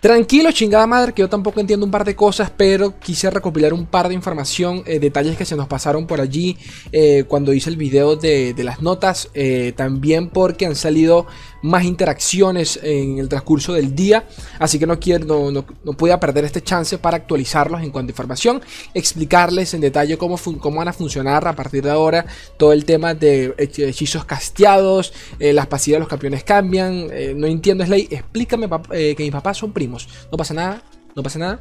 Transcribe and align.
Tranquilo, 0.00 0.50
chingada 0.50 0.86
madre, 0.86 1.12
que 1.12 1.20
yo 1.20 1.28
tampoco 1.28 1.60
entiendo 1.60 1.84
un 1.84 1.92
par 1.92 2.06
de 2.06 2.16
cosas, 2.16 2.50
pero 2.56 2.98
quise 2.98 3.28
recopilar 3.28 3.74
un 3.74 3.84
par 3.84 4.08
de 4.08 4.14
información, 4.14 4.82
eh, 4.86 4.98
detalles 4.98 5.36
que 5.36 5.44
se 5.44 5.56
nos 5.56 5.68
pasaron 5.68 6.06
por 6.06 6.22
allí 6.22 6.56
eh, 6.90 7.24
cuando 7.28 7.52
hice 7.52 7.68
el 7.68 7.76
video 7.76 8.16
de, 8.16 8.54
las 8.64 8.80
notas, 8.80 9.28
eh, 9.34 9.74
también 9.76 10.30
porque 10.30 10.64
han 10.64 10.74
salido 10.74 11.26
más 11.62 11.84
interacciones 11.84 12.80
en 12.82 13.18
el 13.18 13.28
transcurso 13.28 13.74
del 13.74 13.94
día, 13.94 14.26
así 14.58 14.78
que 14.78 14.86
no 14.86 14.98
quiero, 14.98 15.26
no, 15.26 15.50
no, 15.50 15.66
no 15.84 15.92
perder 16.18 16.46
este 16.46 16.62
chance 16.62 16.96
para 16.96 17.18
actualizarlos 17.18 17.82
en 17.82 17.90
cuanto 17.90 18.08
a 18.08 18.12
información, 18.12 18.62
explicarles 18.94 19.74
en 19.74 19.82
detalle 19.82 20.16
cómo, 20.16 20.38
cómo 20.60 20.78
van 20.78 20.88
a 20.88 20.94
funcionar 20.94 21.46
a 21.46 21.54
partir 21.54 21.82
de 21.82 21.90
ahora 21.90 22.24
todo 22.56 22.72
el 22.72 22.86
tema 22.86 23.12
de 23.12 23.54
hechizos 23.58 24.24
casteados, 24.24 25.12
las 25.38 25.66
pasivas 25.66 25.96
de 25.96 26.00
los 26.00 26.08
campeones 26.08 26.42
cambian, 26.42 27.08
no 27.38 27.46
entiendo 27.46 27.84
Slay, 27.84 28.08
explícame 28.10 28.66
que 28.90 29.16
mis 29.18 29.32
papás 29.32 29.58
son 29.58 29.72
primos. 29.72 29.89
No 29.90 30.36
pasa 30.36 30.54
nada, 30.54 30.82
no 31.14 31.22
pasa 31.22 31.38
nada. 31.38 31.60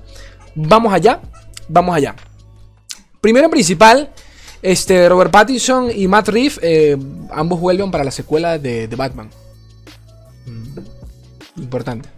Vamos 0.56 0.94
allá, 0.94 1.22
vamos 1.68 1.96
allá. 1.96 2.16
Primero 3.22 3.50
principal, 3.50 4.12
este, 4.62 5.10
Robert 5.10 5.32
Pattinson 5.32 5.90
y 5.94 6.08
Matt 6.08 6.30
Reeves, 6.30 6.60
eh, 6.62 6.98
ambos 7.32 7.60
vuelven 7.60 7.92
para 7.92 8.04
la 8.04 8.12
secuela 8.12 8.58
de, 8.58 8.88
de 8.88 8.96
Batman. 8.96 9.30
Mm, 10.46 11.62
importante. 11.62 12.10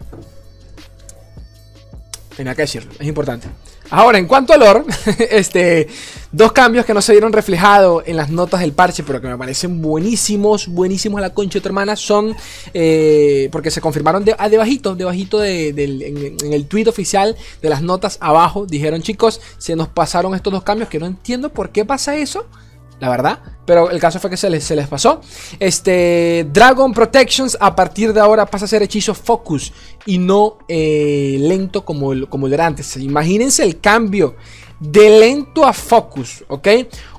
Tenía 2.36 2.54
que 2.54 2.62
decirlo, 2.62 2.92
es 2.98 3.06
importante. 3.06 3.48
Ahora, 3.94 4.18
en 4.18 4.26
cuanto 4.26 4.54
a 4.54 4.56
lore, 4.56 4.84
este, 5.30 5.86
dos 6.32 6.52
cambios 6.52 6.86
que 6.86 6.94
no 6.94 7.02
se 7.02 7.12
vieron 7.12 7.30
reflejados 7.30 8.02
en 8.06 8.16
las 8.16 8.30
notas 8.30 8.60
del 8.60 8.72
parche, 8.72 9.02
pero 9.02 9.20
que 9.20 9.28
me 9.28 9.36
parecen 9.36 9.82
buenísimos, 9.82 10.66
buenísimos 10.66 11.18
a 11.18 11.20
la 11.20 11.34
concha 11.34 11.58
de 11.58 11.60
tu 11.60 11.68
hermana, 11.68 11.94
son 11.94 12.34
eh, 12.72 13.50
porque 13.52 13.70
se 13.70 13.82
confirmaron 13.82 14.24
de, 14.24 14.34
ah, 14.38 14.48
debajito, 14.48 14.94
debajito 14.94 15.38
de, 15.40 15.68
en, 15.68 16.36
en, 16.42 16.52
el 16.54 16.66
tweet 16.68 16.88
oficial 16.88 17.36
de 17.60 17.68
las 17.68 17.82
notas 17.82 18.16
abajo, 18.22 18.64
dijeron 18.64 19.02
chicos, 19.02 19.42
se 19.58 19.76
nos 19.76 19.88
pasaron 19.88 20.34
estos 20.34 20.54
dos 20.54 20.62
cambios 20.62 20.88
que 20.88 20.98
no 20.98 21.04
entiendo 21.04 21.50
por 21.50 21.68
qué 21.68 21.84
pasa 21.84 22.16
eso 22.16 22.46
la 23.02 23.08
verdad. 23.08 23.40
Pero 23.66 23.90
el 23.90 23.98
caso 23.98 24.20
fue 24.20 24.30
que 24.30 24.36
se 24.36 24.48
les, 24.48 24.88
pasó. 24.88 25.20
Este 25.58 26.46
Dragon 26.52 26.92
Protections 26.92 27.58
a 27.60 27.74
partir 27.74 28.12
de 28.12 28.20
ahora 28.20 28.46
pasa 28.46 28.64
a 28.64 28.68
ser 28.68 28.82
hechizo 28.82 29.12
focus 29.12 29.72
y 30.06 30.18
no 30.18 30.58
eh, 30.68 31.36
lento 31.40 31.84
como 31.84 32.12
como 32.28 32.46
era 32.46 32.64
antes. 32.64 32.96
Imagínense 32.96 33.64
el 33.64 33.80
cambio 33.80 34.36
de 34.82 35.20
lento 35.20 35.64
a 35.64 35.72
focus, 35.72 36.44
¿ok? 36.48 36.66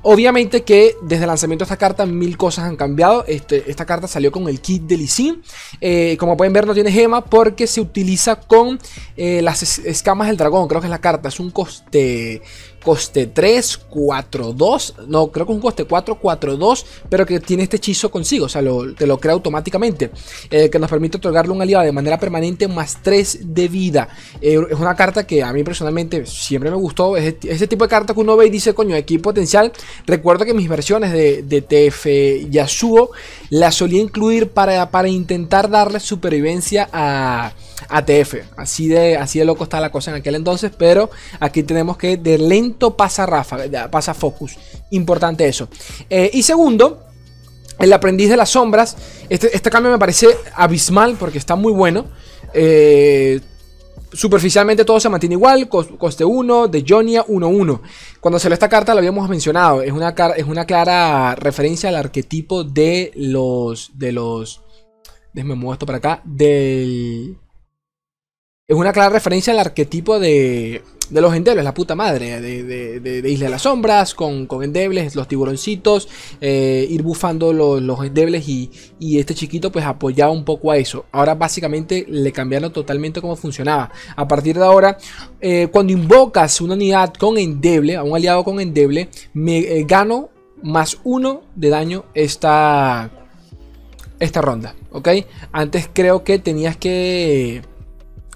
Obviamente 0.01 0.63
que 0.63 0.97
desde 1.01 1.23
el 1.23 1.29
lanzamiento 1.29 1.63
de 1.63 1.67
esta 1.67 1.77
carta 1.77 2.05
mil 2.05 2.35
cosas 2.35 2.65
han 2.65 2.75
cambiado. 2.75 3.23
Este, 3.25 3.69
esta 3.71 3.85
carta 3.85 4.05
salió 4.05 4.33
con 4.33 4.49
el 4.49 4.59
kit 4.59 4.83
de 4.83 4.97
Lee 4.97 5.41
eh, 5.79 6.17
como 6.19 6.35
pueden 6.35 6.51
ver 6.51 6.67
no 6.67 6.73
tiene 6.73 6.91
gema 6.91 7.23
porque 7.23 7.65
se 7.67 7.79
utiliza 7.79 8.35
con 8.35 8.79
eh, 9.15 9.41
las 9.41 9.79
escamas 9.79 10.27
del 10.27 10.35
dragón. 10.35 10.67
Creo 10.67 10.81
que 10.81 10.87
es 10.87 10.91
la 10.91 10.99
carta. 10.99 11.29
Es 11.29 11.39
un 11.39 11.51
coste 11.51 12.41
coste 12.83 13.27
3, 13.27 13.79
4, 13.89 14.53
2. 14.53 14.95
No, 15.07 15.27
creo 15.31 15.45
que 15.45 15.51
un 15.51 15.61
coste 15.61 15.85
4, 15.85 16.19
4, 16.19 16.57
2. 16.57 16.85
Pero 17.09 17.25
que 17.25 17.39
tiene 17.39 17.63
este 17.63 17.77
hechizo 17.77 18.11
consigo. 18.11 18.45
O 18.45 18.49
sea, 18.49 18.61
te 18.97 19.07
lo 19.07 19.17
crea 19.19 19.33
automáticamente. 19.33 20.11
Eh, 20.49 20.69
que 20.69 20.79
nos 20.79 20.89
permite 20.89 21.17
otorgarle 21.17 21.51
un 21.51 21.61
aliado 21.61 21.85
de 21.85 21.91
manera 21.91 22.19
permanente 22.19 22.67
más 22.67 22.99
3 23.01 23.39
de 23.53 23.67
vida. 23.67 24.09
Eh, 24.41 24.59
es 24.69 24.79
una 24.79 24.95
carta 24.95 25.25
que 25.25 25.41
a 25.41 25.51
mí 25.53 25.63
personalmente 25.63 26.25
siempre 26.25 26.69
me 26.69 26.77
gustó. 26.77 27.17
Es 27.17 27.35
ese 27.43 27.67
tipo 27.67 27.85
de 27.85 27.89
carta 27.89 28.13
que 28.13 28.19
uno 28.19 28.35
ve 28.37 28.47
y 28.47 28.49
dice, 28.49 28.73
coño, 28.73 28.95
aquí 28.95 29.17
potencial. 29.17 29.71
Recuerdo 30.05 30.45
que 30.45 30.53
mis 30.53 30.69
versiones 30.69 31.11
de, 31.11 31.43
de 31.43 31.61
TF 31.61 32.49
Yasuo 32.51 33.11
las 33.49 33.75
solía 33.75 34.01
incluir 34.01 34.49
para, 34.49 34.91
para 34.91 35.07
intentar 35.07 35.69
darle 35.69 35.99
supervivencia 35.99 36.89
a, 36.91 37.53
a 37.89 38.05
TF. 38.05 38.35
Así 38.57 38.87
de, 38.87 39.17
así 39.17 39.39
de 39.39 39.45
loco 39.45 39.63
está 39.63 39.79
la 39.79 39.91
cosa 39.91 40.11
en 40.11 40.17
aquel 40.17 40.35
entonces. 40.35 40.71
Pero 40.77 41.09
aquí 41.39 41.63
tenemos 41.63 41.97
que 41.97 42.17
de 42.17 42.37
lento 42.37 42.95
pasa 42.95 43.25
Rafa, 43.25 43.57
pasa 43.89 44.13
Focus. 44.13 44.57
Importante 44.91 45.47
eso. 45.47 45.67
Eh, 46.09 46.29
y 46.33 46.43
segundo, 46.43 47.03
el 47.79 47.93
aprendiz 47.93 48.29
de 48.29 48.37
las 48.37 48.49
sombras. 48.49 48.97
Este, 49.29 49.55
este, 49.55 49.69
cambio 49.69 49.91
me 49.91 49.99
parece 49.99 50.27
abismal 50.55 51.15
porque 51.19 51.37
está 51.37 51.55
muy 51.55 51.71
bueno. 51.71 52.05
Eh, 52.53 53.39
superficialmente 54.11 54.85
todo 54.85 54.99
se 54.99 55.09
mantiene 55.09 55.33
igual, 55.33 55.67
coste 55.67 56.23
1, 56.23 56.67
de 56.67 56.85
Jonia 56.87 57.25
1-1. 57.25 57.81
Cuando 58.19 58.39
salió 58.39 58.53
esta 58.53 58.69
carta 58.69 58.93
lo 58.93 58.99
habíamos 58.99 59.27
mencionado, 59.27 59.81
es 59.81 59.91
una, 59.91 60.13
es 60.35 60.45
una 60.45 60.65
clara 60.65 61.35
referencia 61.35 61.89
al 61.89 61.95
arquetipo 61.95 62.63
de 62.63 63.11
los... 63.15 63.91
De 63.97 64.11
los 64.11 64.61
déjame 65.33 65.55
mover 65.55 65.75
esto 65.75 65.85
para 65.85 65.97
acá. 65.97 66.21
Del... 66.23 67.37
Es 68.65 68.77
una 68.77 68.93
clara 68.93 69.09
referencia 69.09 69.51
al 69.51 69.59
arquetipo 69.59 70.19
de, 70.19 70.83
los 71.11 71.35
endebles, 71.35 71.65
la 71.65 71.73
puta 71.73 71.95
madre, 71.95 72.39
de, 72.39 73.29
Isla 73.29 73.47
de 73.47 73.51
las 73.51 73.63
Sombras, 73.63 74.13
con, 74.13 74.47
endebles, 74.63 75.17
los 75.17 75.27
tiburoncitos, 75.27 76.07
eh, 76.39 76.87
ir 76.89 77.03
bufando 77.03 77.51
los, 77.51 77.81
los 77.81 78.01
endebles 78.05 78.47
y, 78.47 78.71
este 79.19 79.35
chiquito 79.35 79.69
pues 79.69 79.83
apoyaba 79.83 80.31
un 80.31 80.45
poco 80.45 80.71
a 80.71 80.77
eso. 80.77 81.03
Ahora 81.11 81.35
básicamente 81.35 82.05
le 82.07 82.31
cambiaron 82.31 82.71
totalmente 82.71 83.19
cómo 83.19 83.35
funcionaba. 83.35 83.91
A 84.15 84.25
partir 84.29 84.57
de 84.57 84.63
ahora, 84.63 84.97
eh, 85.41 85.67
cuando 85.69 85.91
invocas 85.91 86.61
una 86.61 86.75
unidad 86.75 87.13
con 87.15 87.37
endeble, 87.37 87.97
a 87.97 88.03
un 88.03 88.15
aliado 88.15 88.45
con 88.45 88.61
endeble, 88.61 89.09
me 89.33 89.57
eh, 89.57 89.83
gano 89.85 90.29
más 90.61 90.99
uno 91.03 91.41
de 91.53 91.67
daño 91.67 92.05
esta, 92.13 93.11
esta 94.21 94.41
ronda, 94.41 94.73
¿ok? 94.93 95.09
Antes 95.51 95.89
creo 95.91 96.23
que 96.23 96.39
tenías 96.39 96.77
que 96.77 97.61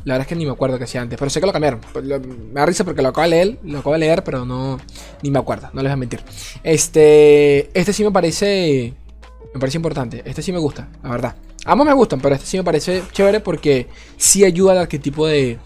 la 0.08 0.14
verdad 0.14 0.22
es 0.22 0.30
que 0.30 0.36
ni 0.38 0.46
me 0.46 0.54
acuerdo 0.54 0.78
que 0.78 0.86
hacía 0.86 1.02
antes, 1.02 1.20
pero 1.20 1.30
sé 1.30 1.42
que 1.42 1.46
lo 1.46 1.52
cambiaron. 1.52 1.82
Me 2.02 2.54
da 2.54 2.66
risa 2.66 2.86
porque 2.86 3.02
lo 3.02 3.10
acabo 3.10 3.24
de 3.24 3.30
leer, 3.30 3.60
lo 3.64 3.80
acabo 3.80 3.92
de 3.92 4.00
leer, 4.00 4.24
pero 4.24 4.46
no 4.46 4.80
ni 5.22 5.30
me 5.30 5.38
acuerdo, 5.38 5.70
no 5.74 5.82
les 5.82 5.90
voy 5.90 5.94
a 5.94 5.98
mentir. 5.98 6.22
Este, 6.64 7.70
este 7.78 7.92
sí 7.92 8.06
me 8.06 8.12
parece 8.12 8.94
me 9.54 9.60
parece 9.60 9.78
importante. 9.78 10.24
Este 10.24 10.42
sí 10.42 10.54
me 10.54 10.60
gusta, 10.60 10.88
la 11.04 11.10
verdad. 11.10 11.36
Ambos 11.66 11.86
me 11.86 11.92
gustan, 11.92 12.22
pero 12.22 12.36
este 12.36 12.48
sí 12.48 12.56
me 12.56 12.64
parece 12.64 13.04
chévere 13.12 13.42
porque 13.42 13.88
sí 14.16 14.46
ayuda 14.46 14.72
al 14.72 14.78
arquetipo 14.78 15.28
de, 15.28 15.60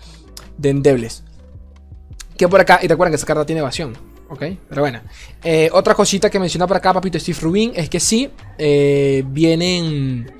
de 0.57 0.69
endebles. 0.71 1.23
Que 2.35 2.47
por 2.47 2.61
acá, 2.61 2.79
y 2.81 2.87
recuerden 2.87 3.11
que 3.11 3.17
esa 3.17 3.27
carta 3.27 3.45
tiene 3.45 3.59
evasión. 3.59 3.93
Ok, 4.27 4.43
pero 4.67 4.81
bueno. 4.81 5.01
Eh, 5.43 5.69
otra 5.71 5.93
cosita 5.93 6.31
que 6.31 6.39
menciona 6.39 6.65
por 6.65 6.77
acá, 6.77 6.91
papito 6.93 7.19
Steve 7.19 7.37
Rubin, 7.39 7.73
es 7.75 7.91
que 7.91 7.99
sí, 7.99 8.31
eh, 8.57 9.23
vienen 9.27 10.31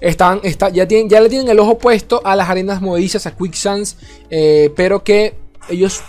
están, 0.00 0.40
está, 0.42 0.68
ya, 0.68 0.86
tienen, 0.86 1.08
ya 1.08 1.20
le 1.20 1.28
tienen 1.28 1.48
el 1.48 1.58
ojo 1.58 1.78
puesto 1.78 2.20
a 2.24 2.36
las 2.36 2.48
arenas 2.48 2.80
movedizas, 2.80 3.26
a 3.26 3.36
Quicksands, 3.36 3.96
eh, 4.30 4.72
pero 4.76 5.02
que 5.02 5.34
ellos 5.68 6.02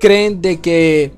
creen 0.00 0.40
de 0.42 0.60
que 0.60 1.12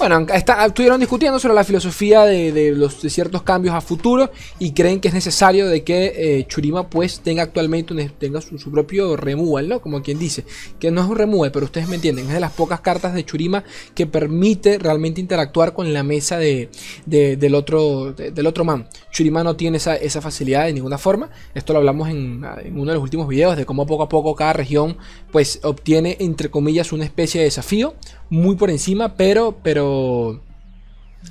bueno, 0.00 0.26
estuvieron 0.64 0.98
discutiendo 0.98 1.38
sobre 1.38 1.54
la 1.54 1.62
filosofía 1.62 2.24
de, 2.24 2.72
los, 2.74 3.00
ciertos 3.00 3.42
cambios 3.42 3.74
a 3.74 3.82
futuro 3.82 4.30
y 4.58 4.72
creen 4.72 4.98
que 4.98 5.08
es 5.08 5.14
necesario 5.14 5.68
de 5.68 5.84
que 5.84 6.38
eh, 6.38 6.46
Churima 6.46 6.88
pues 6.88 7.20
tenga 7.20 7.42
actualmente 7.42 8.10
tenga 8.18 8.40
su, 8.40 8.70
propio 8.70 9.14
removal, 9.18 9.68
¿no? 9.68 9.80
Como 9.82 10.02
quien 10.02 10.18
dice, 10.18 10.46
que 10.78 10.90
no 10.90 11.02
es 11.02 11.06
un 11.06 11.16
removal, 11.16 11.52
pero 11.52 11.66
ustedes 11.66 11.86
me 11.86 11.96
entienden, 11.96 12.28
es 12.28 12.32
de 12.32 12.40
las 12.40 12.52
pocas 12.52 12.80
cartas 12.80 13.12
de 13.12 13.26
Churima 13.26 13.62
que 13.94 14.06
permite 14.06 14.78
realmente 14.78 15.20
interactuar 15.20 15.74
con 15.74 15.92
la 15.92 16.02
mesa 16.02 16.38
de, 16.38 16.70
del, 17.04 17.54
otro, 17.54 18.14
del 18.14 18.46
otro 18.46 18.64
man. 18.64 18.88
Churima 19.12 19.44
no 19.44 19.54
tiene 19.54 19.76
esa, 19.76 20.20
facilidad 20.22 20.64
de 20.64 20.72
ninguna 20.72 20.96
forma, 20.96 21.28
esto 21.54 21.74
lo 21.74 21.78
hablamos 21.78 22.08
en, 22.08 22.42
en 22.64 22.78
uno 22.78 22.92
de 22.92 22.94
los 22.94 23.02
últimos 23.02 23.28
videos 23.28 23.54
de 23.54 23.66
cómo 23.66 23.84
poco 23.86 24.04
a 24.04 24.08
poco 24.08 24.34
cada 24.34 24.54
región 24.54 24.96
pues 25.30 25.60
obtiene 25.62 26.16
entre 26.20 26.50
comillas 26.50 26.90
una 26.92 27.04
especie 27.04 27.40
de 27.40 27.44
desafío 27.44 27.94
muy 28.30 28.54
por 28.54 28.70
encima, 28.70 29.14
pero, 29.14 29.58
pero, 29.62 30.40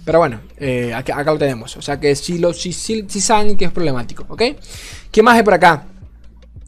pero 0.05 0.19
bueno, 0.19 0.41
eh, 0.57 0.93
acá, 0.93 1.23
lo 1.23 1.37
tenemos. 1.37 1.75
O 1.77 1.81
sea 1.81 1.99
que 1.99 2.15
sí, 2.15 2.37
lo, 2.37 2.53
sí, 2.53 2.73
sí, 2.73 3.03
saben 3.07 3.57
que 3.57 3.65
es 3.65 3.71
problemático, 3.71 4.25
¿ok? 4.27 4.43
¿Qué 5.11 5.23
más 5.23 5.35
hay 5.37 5.43
por 5.43 5.53
acá? 5.53 5.85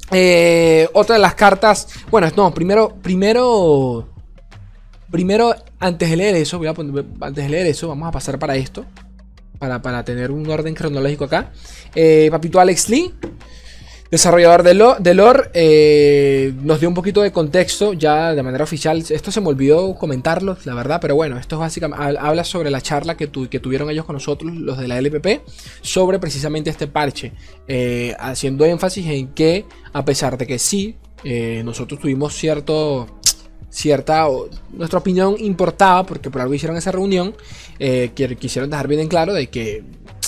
Eh, 0.10 0.90
otra 0.94 1.16
de 1.16 1.22
las 1.22 1.36
cartas, 1.36 1.88
bueno, 2.10 2.28
no, 2.36 2.54
primero, 2.54 2.96
primero, 3.02 4.10
primero, 5.10 5.56
antes 5.80 6.10
de 6.10 6.16
leer 6.18 6.36
eso, 6.36 6.58
voy 6.58 6.68
a 6.68 6.74
poner, 6.74 7.06
antes 7.22 7.44
de 7.44 7.50
leer 7.50 7.68
eso, 7.68 7.88
vamos 7.88 8.08
a 8.08 8.12
pasar 8.12 8.40
para 8.40 8.56
esto, 8.56 8.86
para, 9.60 9.82
para 9.82 10.04
tener 10.04 10.32
un 10.32 10.50
orden 10.50 10.74
cronológico 10.74 11.26
acá. 11.26 11.52
Eh, 11.94 12.30
papito 12.32 12.60
Alex 12.60 12.90
Lee 12.90 13.14
Desarrollador 14.12 14.64
de, 14.64 14.74
lo, 14.74 14.98
lore 15.00 15.52
eh, 15.54 16.54
nos 16.64 16.82
dio 16.82 16.90
un 16.90 16.96
poquito 16.96 17.22
de 17.22 17.32
contexto 17.32 17.94
ya 17.94 18.36
de 18.36 18.44
manera 18.44 18.66
oficial. 18.66 19.02
Esto 19.10 19.32
se 19.32 19.40
me 19.40 19.48
olvidó 19.48 19.96
comentarlo, 19.96 20.58
la 20.66 20.74
verdad, 20.74 21.00
pero 21.00 21.16
bueno, 21.16 21.38
esto 21.38 21.58
básicamente 21.58 22.20
habla 22.20 22.44
sobre 22.44 22.70
la 22.72 22.82
charla 22.82 23.16
que, 23.16 23.32
que 23.32 23.60
tuvieron 23.62 23.90
ellos 23.90 24.04
con 24.04 24.16
nosotros, 24.16 24.54
los 24.54 24.78
de 24.78 24.90
la 24.90 24.98
LPP, 24.98 25.48
sobre 25.82 26.20
precisamente 26.20 26.70
este 26.70 26.88
parche, 26.88 27.32
eh, 27.70 28.14
haciendo 28.20 28.66
énfasis 28.66 29.08
en 29.08 29.30
que 29.30 29.64
a 29.94 30.04
pesar 30.04 30.38
de 30.38 30.46
que 30.46 30.60
sí, 30.60 30.98
eh, 31.24 31.62
nosotros 31.64 32.02
tuvimos 32.02 32.34
cierto 32.34 33.08
cierta, 33.70 34.28
nuestra 34.74 35.00
opinión 35.00 35.38
importaba, 35.40 36.06
porque 36.06 36.30
por 36.30 36.42
algo 36.42 36.54
hicieron 36.54 36.76
esa 36.76 36.92
reunión, 36.92 37.34
que 37.80 38.38
quisieron 38.38 38.70
dejar 38.70 38.90
bien 38.90 39.00
en 39.00 39.08
claro 39.08 39.34
de 39.34 39.48
que 39.48 39.86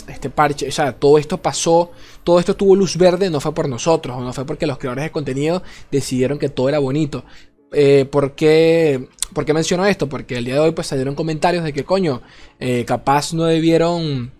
este 0.08 0.30
parche, 0.30 0.68
o 0.68 0.72
sea, 0.72 0.94
todo 0.94 1.18
esto 1.18 1.38
pasó 1.42 1.92
todo 2.24 2.40
esto 2.40 2.56
tuvo 2.56 2.76
luz 2.76 2.98
verde 2.98 3.30
no 3.30 3.40
fue 3.40 3.54
por 3.54 3.68
nosotros, 3.68 4.18
o 4.18 4.22
no 4.22 4.34
fue 4.34 4.46
porque 4.46 4.66
los 4.66 4.78
creadores 4.78 5.06
de 5.06 5.12
contenido 5.12 5.64
decidieron 5.92 6.40
que 6.40 6.50
todo 6.50 6.70
era 6.70 6.80
bonito. 6.80 7.24
Eh, 7.72 8.06
¿por, 8.06 8.36
qué, 8.36 9.08
menciono 9.54 9.86
esto? 9.86 10.08
Porque 10.08 10.38
el 10.38 10.46
día 10.46 10.56
de 10.56 10.60
hoy 10.60 10.72
pues 10.72 10.88
salieron 10.88 11.16
comentarios 11.16 11.64
de 11.64 11.74
que 11.74 11.84
coño, 11.84 12.22
eh, 12.60 12.86
capaz 12.86 13.34
no 13.34 13.46
debieron, 13.46 14.32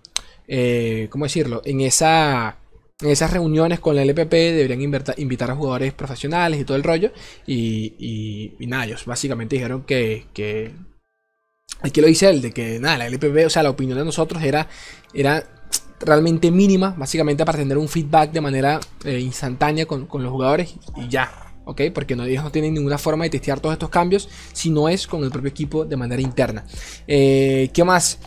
eh, 0.48 1.08
¿cómo 1.10 1.24
decirlo? 1.24 1.60
En, 1.64 1.80
esa, 1.80 2.58
en 3.00 3.10
esas 3.10 3.32
reuniones 3.32 3.80
con 3.80 3.96
la 3.96 4.02
LPP 4.02 4.32
deberían 4.32 4.80
invitar 5.16 5.50
a 5.50 5.56
jugadores 5.56 5.92
profesionales 5.92 6.60
y 6.60 6.64
todo 6.64 6.76
el 6.76 6.84
rollo. 6.84 7.12
Y, 7.46 8.54
y, 8.58 8.66
nada, 8.66 8.86
ellos 8.86 9.04
básicamente 9.04 9.56
dijeron 9.56 9.82
que, 9.82 10.26
que 10.32 10.72
Aquí 11.82 12.00
lo 12.00 12.06
dice 12.06 12.30
él, 12.30 12.40
de 12.40 12.52
que 12.52 12.78
nada, 12.78 12.98
la 12.98 13.06
LPP, 13.08 13.46
o 13.46 13.50
sea, 13.50 13.62
la 13.62 13.70
opinión 13.70 13.98
de 13.98 14.04
nosotros 14.06 14.42
era, 14.42 14.68
era 15.12 15.53
realmente 16.04 16.50
mínima, 16.50 16.94
básicamente 16.96 17.44
para 17.44 17.58
tener 17.58 17.78
un 17.78 17.88
feedback 17.88 18.32
de 18.32 18.40
manera 18.40 18.80
eh, 19.04 19.18
instantánea 19.18 19.86
con, 19.86 20.06
los 20.12 20.30
jugadores 20.30 20.74
y 20.96 21.08
ya, 21.08 21.30
¿ok? 21.64 21.82
Porque 21.92 22.14
no, 22.14 22.24
ellos 22.24 22.44
no 22.44 22.50
tienen 22.50 22.74
ninguna 22.74 22.98
forma 22.98 23.24
de 23.24 23.30
testear 23.30 23.60
todos 23.60 23.72
estos 23.72 23.88
cambios 23.88 24.28
si 24.52 24.70
no 24.70 24.88
es 24.88 25.06
con 25.06 25.24
el 25.24 25.30
propio 25.30 25.50
equipo 25.50 25.84
de 25.84 25.96
manera 25.96 26.22
interna. 26.22 26.64
Eh, 27.06 27.70
¿Qué 27.72 27.84
más? 27.84 28.18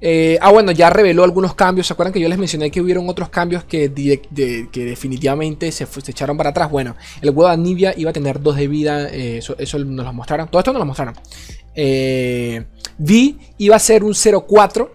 Eh, 0.00 0.38
ah, 0.40 0.50
bueno, 0.52 0.72
ya 0.72 0.88
reveló 0.90 1.24
algunos 1.24 1.54
cambios. 1.54 1.86
¿Se 1.86 1.92
acuerdan 1.92 2.12
que 2.12 2.20
yo 2.20 2.28
les 2.28 2.38
mencioné 2.38 2.70
que 2.70 2.80
hubieron 2.80 3.08
otros 3.08 3.28
cambios 3.28 3.64
que, 3.64 3.92
que 3.92 4.84
definitivamente 4.84 5.72
se, 5.72 5.86
echaron 6.06 6.36
para 6.36 6.50
atrás? 6.50 6.70
Bueno, 6.70 6.96
el 7.20 7.30
huevo 7.30 7.46
de 7.46 7.54
Anivia 7.54 7.94
iba 7.96 8.10
a 8.10 8.12
tener 8.12 8.40
dos 8.40 8.56
de 8.56 8.68
vida. 8.68 9.08
eso, 9.08 9.56
nos 9.78 10.06
lo 10.06 10.12
mostraron. 10.12 10.48
Todo 10.48 10.60
esto 10.60 10.72
nos 10.72 10.80
lo 10.80 10.86
mostraron. 10.86 11.14
V 12.98 13.36
iba 13.58 13.76
a 13.76 13.78
ser 13.78 14.04
un 14.04 14.12
0-4, 14.12 14.88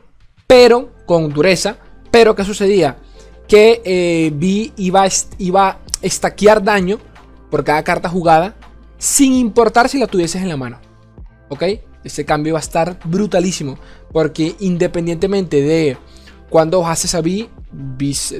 pero 0.48 0.92
con 1.06 1.32
dureza. 1.32 1.78
Pero 2.12 2.36
¿qué 2.36 2.44
sucedía? 2.44 2.98
Que 3.48 3.82
eh, 3.84 4.32
V 4.34 4.74
iba, 4.76 5.06
iba 5.38 5.68
a 5.70 5.80
estaquear 6.02 6.64
daño 6.64 7.00
por 7.50 7.64
cada 7.64 7.84
carta 7.84 8.10
jugada 8.10 8.56
sin 8.98 9.34
importar 9.34 9.90
si 9.90 9.98
la 9.98 10.08
tuvieses 10.08 10.42
en 10.42 10.50
la 10.50 10.58
mano. 10.58 10.80
¿Ok? 11.50 11.64
Ese 12.04 12.26
cambio 12.26 12.54
va 12.54 12.60
a 12.60 12.62
estar 12.62 13.00
brutalísimo. 13.06 13.78
Porque 14.12 14.56
independientemente 14.60 15.62
de 15.62 15.98
cuando 16.50 16.86
haces 16.86 17.16
a 17.16 17.22
V, 17.22 17.50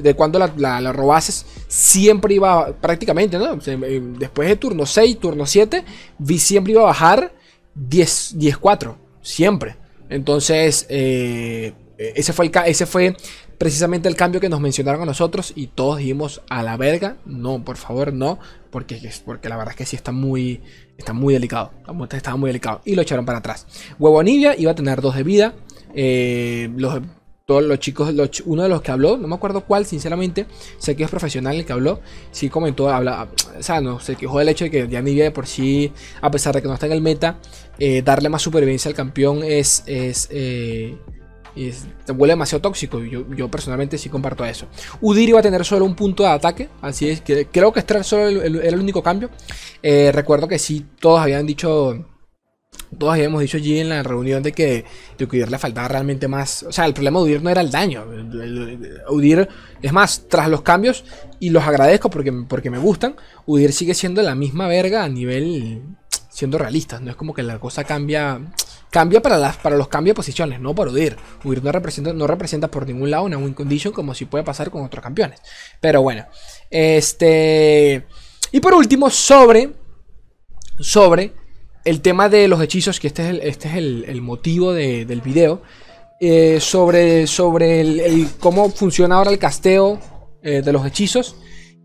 de 0.02 0.14
cuando 0.14 0.38
la, 0.38 0.92
robases, 0.92 1.46
siempre 1.66 2.34
iba 2.34 2.72
prácticamente, 2.76 3.38
¿no? 3.38 3.58
Eh, 3.64 4.02
después 4.18 4.48
de 4.48 4.56
turno 4.56 4.84
6, 4.84 5.18
turno 5.18 5.46
7, 5.46 5.82
V 6.18 6.38
siempre 6.38 6.74
iba 6.74 6.82
a 6.82 6.86
bajar 6.86 7.32
10-4. 7.74 8.96
Siempre. 9.22 9.76
Entonces, 10.10 10.86
eh, 10.90 11.72
ese, 12.14 12.32
fue 12.32 12.46
el, 12.46 12.52
ese 12.66 12.86
fue 12.86 13.16
precisamente 13.58 14.08
el 14.08 14.16
cambio 14.16 14.40
que 14.40 14.48
nos 14.48 14.60
mencionaron 14.60 15.02
a 15.02 15.06
nosotros 15.06 15.52
y 15.54 15.68
todos 15.68 15.98
dijimos 15.98 16.42
a 16.48 16.62
la 16.62 16.76
verga, 16.76 17.16
no, 17.24 17.64
por 17.64 17.76
favor, 17.76 18.12
no, 18.12 18.38
porque, 18.70 19.00
porque 19.24 19.48
la 19.48 19.56
verdad 19.56 19.72
es 19.72 19.76
que 19.76 19.86
sí 19.86 19.96
está 19.96 20.12
muy, 20.12 20.60
está 20.98 21.12
muy 21.12 21.34
delicado, 21.34 21.72
estaba 22.10 22.36
muy 22.36 22.48
delicado 22.48 22.80
y 22.84 22.94
lo 22.94 23.02
echaron 23.02 23.24
para 23.24 23.38
atrás. 23.38 23.66
Huevo 23.98 24.20
Anivia 24.20 24.56
iba 24.56 24.72
a 24.72 24.74
tener 24.74 25.00
dos 25.00 25.14
de 25.14 25.22
vida, 25.22 25.54
eh, 25.94 26.70
los 26.76 27.02
todos 27.44 27.64
los 27.64 27.78
chicos, 27.80 28.12
uno 28.46 28.62
de 28.62 28.68
los 28.68 28.82
que 28.82 28.92
habló, 28.92 29.16
no 29.16 29.26
me 29.26 29.34
acuerdo 29.34 29.64
cuál, 29.64 29.84
sinceramente, 29.84 30.46
sé 30.78 30.96
que 30.96 31.04
es 31.04 31.10
profesional 31.10 31.56
el 31.56 31.66
que 31.66 31.72
habló, 31.72 32.00
sí 32.30 32.48
comentó, 32.48 32.88
habla, 32.88 33.28
o 33.58 33.62
sea, 33.62 33.80
no, 33.80 34.00
se 34.00 34.16
quejó 34.16 34.38
del 34.38 34.48
hecho 34.48 34.64
de 34.64 34.70
que 34.70 34.88
ya 34.88 35.02
Nivea 35.02 35.24
de 35.24 35.30
por 35.32 35.46
sí, 35.46 35.92
a 36.20 36.30
pesar 36.30 36.54
de 36.54 36.62
que 36.62 36.68
no 36.68 36.74
está 36.74 36.86
en 36.86 36.92
el 36.92 37.02
meta, 37.02 37.38
eh, 37.78 38.02
darle 38.02 38.28
más 38.28 38.42
supervivencia 38.42 38.88
al 38.88 38.94
campeón 38.94 39.42
es, 39.42 39.82
es, 39.86 40.28
eh, 40.30 40.96
huele 41.54 42.32
demasiado 42.32 42.62
tóxico. 42.62 43.00
Yo, 43.00 43.24
yo, 43.34 43.50
personalmente 43.50 43.98
sí 43.98 44.08
comparto 44.08 44.44
eso. 44.44 44.66
Udir 45.00 45.28
iba 45.28 45.40
a 45.40 45.42
tener 45.42 45.64
solo 45.64 45.84
un 45.84 45.94
punto 45.94 46.22
de 46.22 46.30
ataque. 46.30 46.68
Así 46.80 47.08
es 47.08 47.20
que 47.20 47.46
creo 47.46 47.72
que 47.72 47.80
este 47.80 47.94
era 47.94 48.02
solo 48.02 48.26
el, 48.26 48.56
el 48.56 48.80
único 48.80 49.02
cambio. 49.02 49.30
Eh, 49.82 50.10
recuerdo 50.12 50.48
que 50.48 50.58
sí, 50.58 50.86
todos 51.00 51.20
habían 51.20 51.46
dicho 51.46 52.06
todos 52.98 53.14
habíamos 53.14 53.40
dicho 53.40 53.56
allí 53.56 53.80
en 53.80 53.88
la 53.88 54.02
reunión 54.02 54.42
de 54.42 54.52
que 54.52 54.84
a 55.18 55.24
Udir 55.24 55.50
le 55.50 55.58
faltaba 55.58 55.88
realmente 55.88 56.28
más. 56.28 56.62
O 56.64 56.72
sea, 56.72 56.84
el 56.84 56.94
problema 56.94 57.18
de 57.18 57.24
Udir 57.24 57.42
no 57.42 57.50
era 57.50 57.60
el 57.60 57.70
daño. 57.70 58.04
Udir, 59.10 59.48
es 59.80 59.92
más, 59.92 60.28
tras 60.28 60.48
los 60.48 60.62
cambios, 60.62 61.04
y 61.40 61.50
los 61.50 61.64
agradezco 61.64 62.10
porque, 62.10 62.32
porque 62.32 62.70
me 62.70 62.78
gustan, 62.78 63.16
Udir 63.46 63.72
sigue 63.72 63.94
siendo 63.94 64.22
la 64.22 64.34
misma 64.34 64.68
verga 64.68 65.04
a 65.04 65.08
nivel. 65.08 65.82
siendo 66.28 66.58
realistas. 66.58 67.00
No 67.00 67.10
es 67.10 67.16
como 67.16 67.34
que 67.34 67.42
la 67.42 67.58
cosa 67.58 67.84
cambia. 67.84 68.40
Cambia 68.92 69.22
para, 69.22 69.38
las, 69.38 69.56
para 69.56 69.78
los 69.78 69.88
cambios 69.88 70.12
de 70.12 70.16
posiciones, 70.16 70.60
no 70.60 70.74
para 70.74 70.90
Udir. 70.90 71.16
Udir 71.44 71.64
no 71.64 71.72
representa, 71.72 72.12
no 72.12 72.70
por 72.70 72.86
ningún 72.86 73.10
lado 73.10 73.24
una 73.24 73.38
win 73.38 73.54
condition 73.54 73.90
como 73.90 74.14
si 74.14 74.26
puede 74.26 74.44
pasar 74.44 74.70
con 74.70 74.84
otros 74.84 75.02
campeones. 75.02 75.40
Pero 75.80 76.02
bueno. 76.02 76.26
Este. 76.68 78.04
Y 78.52 78.60
por 78.60 78.74
último, 78.74 79.08
sobre. 79.08 79.70
Sobre 80.78 81.32
el 81.86 82.02
tema 82.02 82.28
de 82.28 82.48
los 82.48 82.60
hechizos, 82.60 83.00
que 83.00 83.06
este 83.06 83.22
es 83.22 83.30
el, 83.30 83.40
este 83.40 83.68
es 83.68 83.74
el, 83.76 84.20
motivo 84.20 84.74
del 84.74 85.22
video, 85.22 85.62
eh, 86.20 86.58
sobre, 86.60 87.26
sobre 87.26 87.80
el, 87.80 88.28
cómo 88.40 88.68
funciona 88.68 89.16
ahora 89.16 89.30
el 89.30 89.38
casteo 89.38 89.98
eh, 90.42 90.60
de 90.62 90.70
los 90.70 90.84
hechizos. 90.86 91.36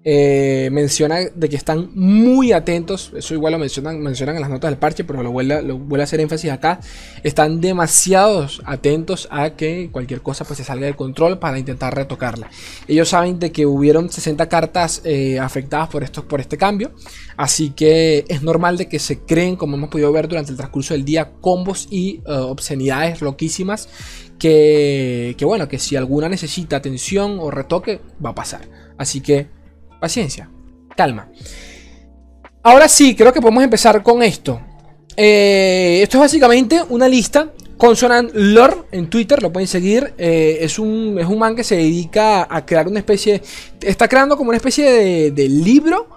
Eh, 0.03 0.69
menciona 0.71 1.17
de 1.35 1.49
que 1.49 1.57
están 1.57 1.89
muy 1.93 2.53
atentos, 2.53 3.11
eso 3.17 3.33
igual 3.33 3.51
lo 3.51 3.59
mencionan, 3.59 3.99
mencionan 3.99 4.35
en 4.35 4.41
las 4.41 4.49
notas 4.49 4.71
del 4.71 4.77
parche, 4.77 5.03
pero 5.03 5.21
lo 5.21 5.31
vuelve, 5.31 5.61
lo 5.61 5.77
vuelve 5.77 6.03
a 6.03 6.05
hacer 6.05 6.21
énfasis 6.21 6.49
acá, 6.49 6.79
están 7.23 7.59
demasiado 7.59 8.47
atentos 8.63 9.27
a 9.31 9.49
que 9.49 9.89
cualquier 9.91 10.21
cosa 10.21 10.45
pues 10.45 10.59
se 10.59 10.63
salga 10.63 10.85
de 10.85 10.93
control 10.93 11.39
para 11.39 11.59
intentar 11.59 11.93
retocarla. 11.93 12.49
Ellos 12.87 13.09
saben 13.09 13.37
de 13.37 13.51
que 13.51 13.65
hubieron 13.65 14.09
60 14.09 14.47
cartas 14.47 15.01
eh, 15.03 15.39
afectadas 15.39 15.89
por, 15.89 16.03
esto, 16.03 16.25
por 16.25 16.39
este 16.39 16.57
cambio, 16.57 16.93
así 17.35 17.71
que 17.71 18.23
es 18.29 18.41
normal 18.43 18.77
de 18.77 18.87
que 18.87 18.99
se 18.99 19.19
creen, 19.19 19.57
como 19.57 19.75
hemos 19.75 19.89
podido 19.89 20.11
ver 20.13 20.29
durante 20.29 20.51
el 20.51 20.57
transcurso 20.57 20.93
del 20.93 21.03
día, 21.03 21.31
combos 21.41 21.87
y 21.91 22.21
eh, 22.25 22.31
obscenidades 22.31 23.21
loquísimas 23.21 23.89
que 24.39 25.35
bueno, 25.41 25.67
que 25.67 25.79
si 25.79 25.95
alguna 25.97 26.29
necesita 26.29 26.77
atención 26.77 27.39
o 27.41 27.51
retoque, 27.51 27.99
va 28.23 28.29
a 28.29 28.35
pasar. 28.35 28.69
Así 28.97 29.19
que 29.19 29.56
Paciencia, 29.99 30.49
calma. 30.95 31.29
Ahora 32.63 32.87
sí, 32.87 33.15
creo 33.15 33.31
que 33.31 33.41
podemos 33.41 33.63
empezar 33.63 34.03
con 34.03 34.21
esto. 34.21 34.61
Eh, 35.15 35.99
esto 36.03 36.17
es 36.17 36.21
básicamente 36.21 36.81
una 36.89 37.07
lista. 37.07 37.53
Consonant 37.77 38.31
Lore 38.33 38.75
en 38.91 39.09
Twitter, 39.09 39.41
lo 39.41 39.53
pueden 39.53 39.67
seguir. 39.67 40.13
Eh, 40.17 40.57
es, 40.61 40.79
un, 40.79 41.17
es 41.19 41.27
un 41.27 41.37
man 41.37 41.55
que 41.55 41.63
se 41.63 41.75
dedica 41.75 42.47
a 42.49 42.65
crear 42.65 42.87
una 42.87 42.99
especie. 42.99 43.41
Está 43.81 44.07
creando 44.07 44.35
como 44.35 44.49
una 44.49 44.57
especie 44.57 44.91
de, 44.91 45.31
de 45.31 45.47
libro 45.47 46.09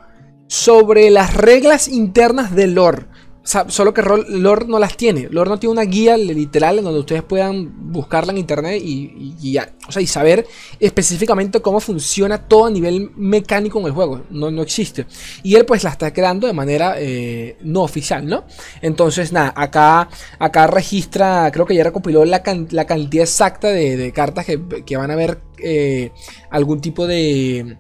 sobre 0.47 1.11
las 1.11 1.35
reglas 1.35 1.87
internas 1.89 2.55
del 2.55 2.75
lore 2.75 3.05
solo 3.43 3.95
que 3.95 4.03
Lord 4.03 4.69
no 4.69 4.79
las 4.79 4.97
tiene. 4.97 5.29
Lord 5.31 5.49
no 5.49 5.59
tiene 5.59 5.73
una 5.73 5.83
guía 5.83 6.17
literal 6.17 6.79
en 6.79 6.85
donde 6.85 7.01
ustedes 7.01 7.23
puedan 7.23 7.91
buscarla 7.93 8.33
en 8.33 8.39
internet 8.39 8.83
y, 8.85 9.35
y, 9.41 10.07
saber 10.07 10.47
específicamente 10.79 11.61
cómo 11.61 11.81
funciona 11.81 12.47
todo 12.47 12.67
a 12.67 12.71
nivel 12.71 13.11
mecánico 13.17 13.81
en 13.81 13.87
el 13.87 13.93
juego. 13.93 14.23
No, 14.31 14.51
no 14.51 14.63
existe. 14.63 15.07
Y 15.43 15.55
él 15.55 15.65
pues 15.65 15.85
la 15.85 15.91
está 15.91 16.13
creando 16.13 16.47
de 16.47 16.53
manera 16.53 16.95
eh, 16.99 17.57
no 17.63 17.83
oficial, 17.83 18.27
¿no? 18.27 18.45
Entonces, 18.83 19.33
nada, 19.33 19.53
acá, 19.57 20.09
acá 20.39 20.67
registra, 20.67 21.51
creo 21.51 21.67
que 21.67 21.75
ya 21.75 21.85
recopiló 21.85 22.25
la, 22.25 22.43
la 22.71 22.85
cantidad 22.85 23.25
exacta 23.25 23.69
de, 23.69 24.13
cartas 24.13 24.47
que, 24.47 24.97
van 24.97 25.11
a 25.11 25.17
ver 25.17 25.41
eh, 25.63 26.13
algún 26.51 26.81
tipo 26.81 27.07
de, 27.07 27.79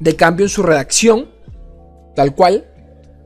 de 0.00 0.16
cambio 0.16 0.46
en 0.46 0.50
su 0.50 0.62
redacción. 0.62 1.32
Tal 2.14 2.34
cual 2.34 2.73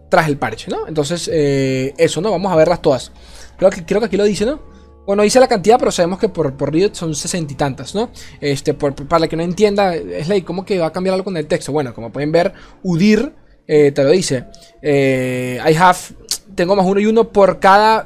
tras 0.08 0.28
el 0.28 0.38
parche, 0.38 0.70
¿no? 0.70 0.86
Entonces, 0.88 1.28
eh, 1.32 1.94
eso, 1.98 2.20
¿no? 2.20 2.30
Vamos 2.30 2.52
a 2.52 2.56
verlas 2.56 2.80
todas. 2.82 3.12
Creo 3.56 3.70
que, 3.70 3.84
creo 3.84 4.00
que 4.00 4.06
aquí 4.06 4.16
lo 4.16 4.24
dice, 4.24 4.46
¿no? 4.46 4.60
Bueno, 5.06 5.22
dice 5.22 5.40
la 5.40 5.48
cantidad, 5.48 5.78
pero 5.78 5.90
sabemos 5.90 6.18
que 6.18 6.28
por, 6.28 6.54
por 6.54 6.72
Riot 6.72 6.94
son 6.94 7.14
sesenta 7.14 7.52
y 7.52 7.56
tantas, 7.56 7.94
¿no? 7.94 8.10
Este, 8.40 8.74
para 8.74 9.26
que 9.26 9.36
no 9.36 9.42
entienda, 9.42 9.94
es 9.94 10.28
¿cómo 10.44 10.66
que 10.66 10.78
va 10.78 10.86
a 10.86 10.92
cambiar 10.92 11.14
algo 11.14 11.24
con 11.24 11.36
el 11.36 11.46
texto? 11.46 11.72
Bueno, 11.72 11.94
como 11.94 12.12
pueden 12.12 12.30
ver, 12.30 12.52
UDIR 12.82 13.32
eh, 13.66 13.90
te 13.92 14.04
lo 14.04 14.10
dice. 14.10 14.44
Eh, 14.82 15.58
I 15.66 15.74
have, 15.76 15.98
tengo 16.54 16.76
más 16.76 16.84
uno 16.84 17.00
y 17.00 17.06
uno 17.06 17.32
por 17.32 17.58
cada 17.58 18.02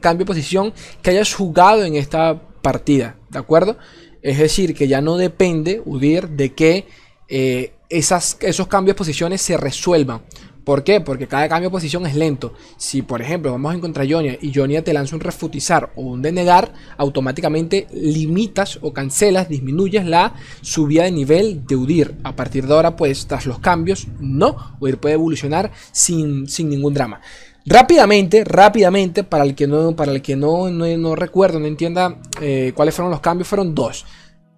cambio 0.00 0.18
de 0.18 0.26
posición 0.26 0.74
que 1.00 1.10
hayas 1.10 1.32
jugado 1.32 1.84
en 1.84 1.96
esta 1.96 2.38
partida, 2.60 3.16
¿de 3.30 3.38
acuerdo? 3.38 3.78
Es 4.20 4.38
decir, 4.38 4.74
que 4.74 4.88
ya 4.88 5.00
no 5.00 5.16
depende, 5.16 5.80
UDIR, 5.86 6.28
de 6.28 6.52
que 6.52 6.86
esas, 7.88 8.36
esos 8.40 8.66
cambios 8.66 8.94
de 8.94 8.98
posiciones 8.98 9.40
se 9.40 9.56
resuelvan. 9.56 10.20
¿Por 10.68 10.84
qué? 10.84 11.00
Porque 11.00 11.26
cada 11.26 11.48
cambio 11.48 11.70
de 11.70 11.72
posición 11.72 12.04
es 12.04 12.14
lento. 12.14 12.52
Si, 12.76 13.00
por 13.00 13.22
ejemplo, 13.22 13.50
vamos 13.50 13.72
en 13.72 13.80
contra 13.80 14.04
Jonia 14.06 14.36
y 14.38 14.52
Jonia 14.54 14.84
te 14.84 14.92
lanza 14.92 15.16
un 15.16 15.22
refutizar 15.22 15.92
o 15.96 16.02
un 16.02 16.20
denegar, 16.20 16.74
automáticamente 16.98 17.86
limitas 17.90 18.78
o 18.82 18.92
cancelas, 18.92 19.48
disminuyes 19.48 20.04
la 20.04 20.34
subida 20.60 21.04
de 21.04 21.10
nivel 21.10 21.64
de 21.66 21.74
Udir. 21.74 22.16
A 22.22 22.36
partir 22.36 22.66
de 22.66 22.74
ahora, 22.74 22.96
pues, 22.96 23.26
tras 23.26 23.46
los 23.46 23.60
cambios, 23.60 24.08
no. 24.20 24.76
Udir 24.78 24.98
puede 24.98 25.14
evolucionar 25.14 25.72
sin, 25.90 26.46
sin 26.46 26.68
ningún 26.68 26.92
drama. 26.92 27.22
Rápidamente, 27.64 28.44
rápidamente, 28.44 29.24
para 29.24 29.44
el 29.44 29.54
que 29.54 29.66
no, 29.66 29.96
para 29.96 30.12
el 30.12 30.20
que 30.20 30.36
no, 30.36 30.68
no, 30.68 31.16
recuerdo, 31.16 31.58
no 31.60 31.66
entienda 31.66 32.20
eh, 32.42 32.74
cuáles 32.76 32.94
fueron 32.94 33.10
los 33.10 33.20
cambios, 33.20 33.48
fueron 33.48 33.74
dos. 33.74 34.04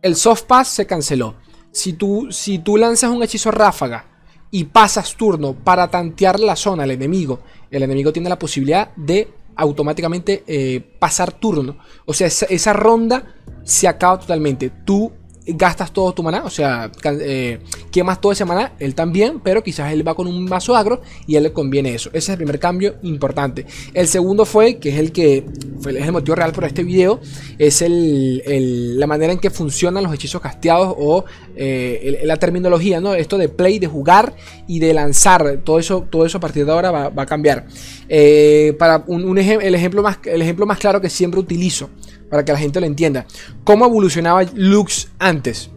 El 0.03 0.17
soft 0.17 0.43
pass 0.43 0.67
se 0.71 0.87
canceló. 0.89 1.37
si 1.71 1.93
tú, 1.93 2.33
si 2.33 2.59
tú 2.59 2.77
lanzas 2.77 3.13
un 3.13 3.23
hechizo 3.23 3.53
ráfaga 3.53 4.10
y 4.51 4.65
pasas 4.65 5.15
turno 5.17 5.55
para 5.55 5.89
tantear 5.89 6.41
la 6.41 6.57
zona 6.57 6.83
al 6.83 6.91
enemigo, 6.91 7.41
el 7.71 7.83
enemigo 7.83 8.13
tiene 8.13 8.29
la 8.29 8.39
posibilidad 8.39 8.95
de 8.97 9.29
automáticamente 9.57 10.43
eh, 10.47 10.81
pasar 10.99 11.33
turno. 11.33 11.77
O 12.07 12.15
sea, 12.15 12.27
esa, 12.27 12.47
esa, 12.47 12.73
ronda 12.73 13.35
se 13.63 13.87
acaba 13.87 14.19
totalmente. 14.19 14.71
Tú 14.85 15.13
gastas 15.47 15.93
todo 15.93 16.13
tu 16.13 16.23
maná, 16.23 16.43
o 16.45 16.51
sea, 16.51 16.91
eh, 17.05 17.61
quemas 17.91 18.21
todo 18.21 18.33
ese 18.33 18.45
maná, 18.45 18.75
él 18.79 18.95
también, 18.95 19.41
pero 19.41 19.63
quizás 19.63 19.93
él 19.93 20.07
va 20.07 20.15
con 20.15 20.27
un 20.27 20.45
mazo 20.45 20.77
agro 20.77 21.01
y 21.27 21.35
a 21.35 21.39
él 21.39 21.45
le 21.45 21.53
conviene 21.53 21.95
eso. 21.95 22.11
Ese 22.11 22.19
es 22.19 22.29
el 22.31 22.37
primer 22.37 22.59
cambio 22.59 22.97
importante. 23.03 23.67
El 23.95 24.07
segundo 24.07 24.45
fue, 24.45 24.79
que 24.79 24.91
es 24.91 24.99
el 24.99 25.13
que 25.13 25.45
fue 25.81 25.99
el 25.99 26.13
motivo 26.13 26.35
real 26.35 26.53
por 26.53 26.65
este 26.65 26.85
video, 26.85 27.21
es 27.59 27.83
el, 27.83 28.99
la 28.99 29.07
manera 29.07 29.33
en 29.33 29.39
que 29.39 29.51
funcionan 29.51 30.03
los 30.03 30.15
hechizos 30.15 30.41
casteados 30.41 30.95
o 30.99 31.25
eh, 31.57 32.21
la 32.25 32.37
terminología, 32.37 33.01
¿no? 33.01 33.15
Esto 33.15 33.39
de 33.39 33.49
play, 33.49 33.79
de 33.79 33.87
jugar 33.87 34.35
y 34.67 34.79
de 34.79 34.95
lanzar, 34.95 35.61
todo 35.65 35.79
eso, 35.79 36.07
todo 36.11 36.27
eso 36.27 36.39
a 36.39 36.41
partir 36.41 36.65
de 36.65 36.73
ahora 36.73 36.91
va, 36.91 37.23
a 37.23 37.27
cambiar. 37.27 37.67
Eh, 38.09 38.75
para 38.79 39.05
un, 39.07 39.39
el, 39.39 39.75
ejemplo 39.75 40.03
más, 40.03 40.19
el 40.25 40.43
ejemplo 40.43 40.67
más 40.67 40.79
claro 40.79 41.01
que 41.01 41.09
siempre 41.11 41.41
utilizo 41.41 41.91
para 42.31 42.45
que 42.45 42.53
la 42.53 42.59
gente 42.59 42.81
lo 42.81 42.87
entienda. 42.87 43.27
¿Cómo 43.65 43.85
evolucionaba 43.85 44.45
Lux 44.55 45.09
antes? 45.19 45.71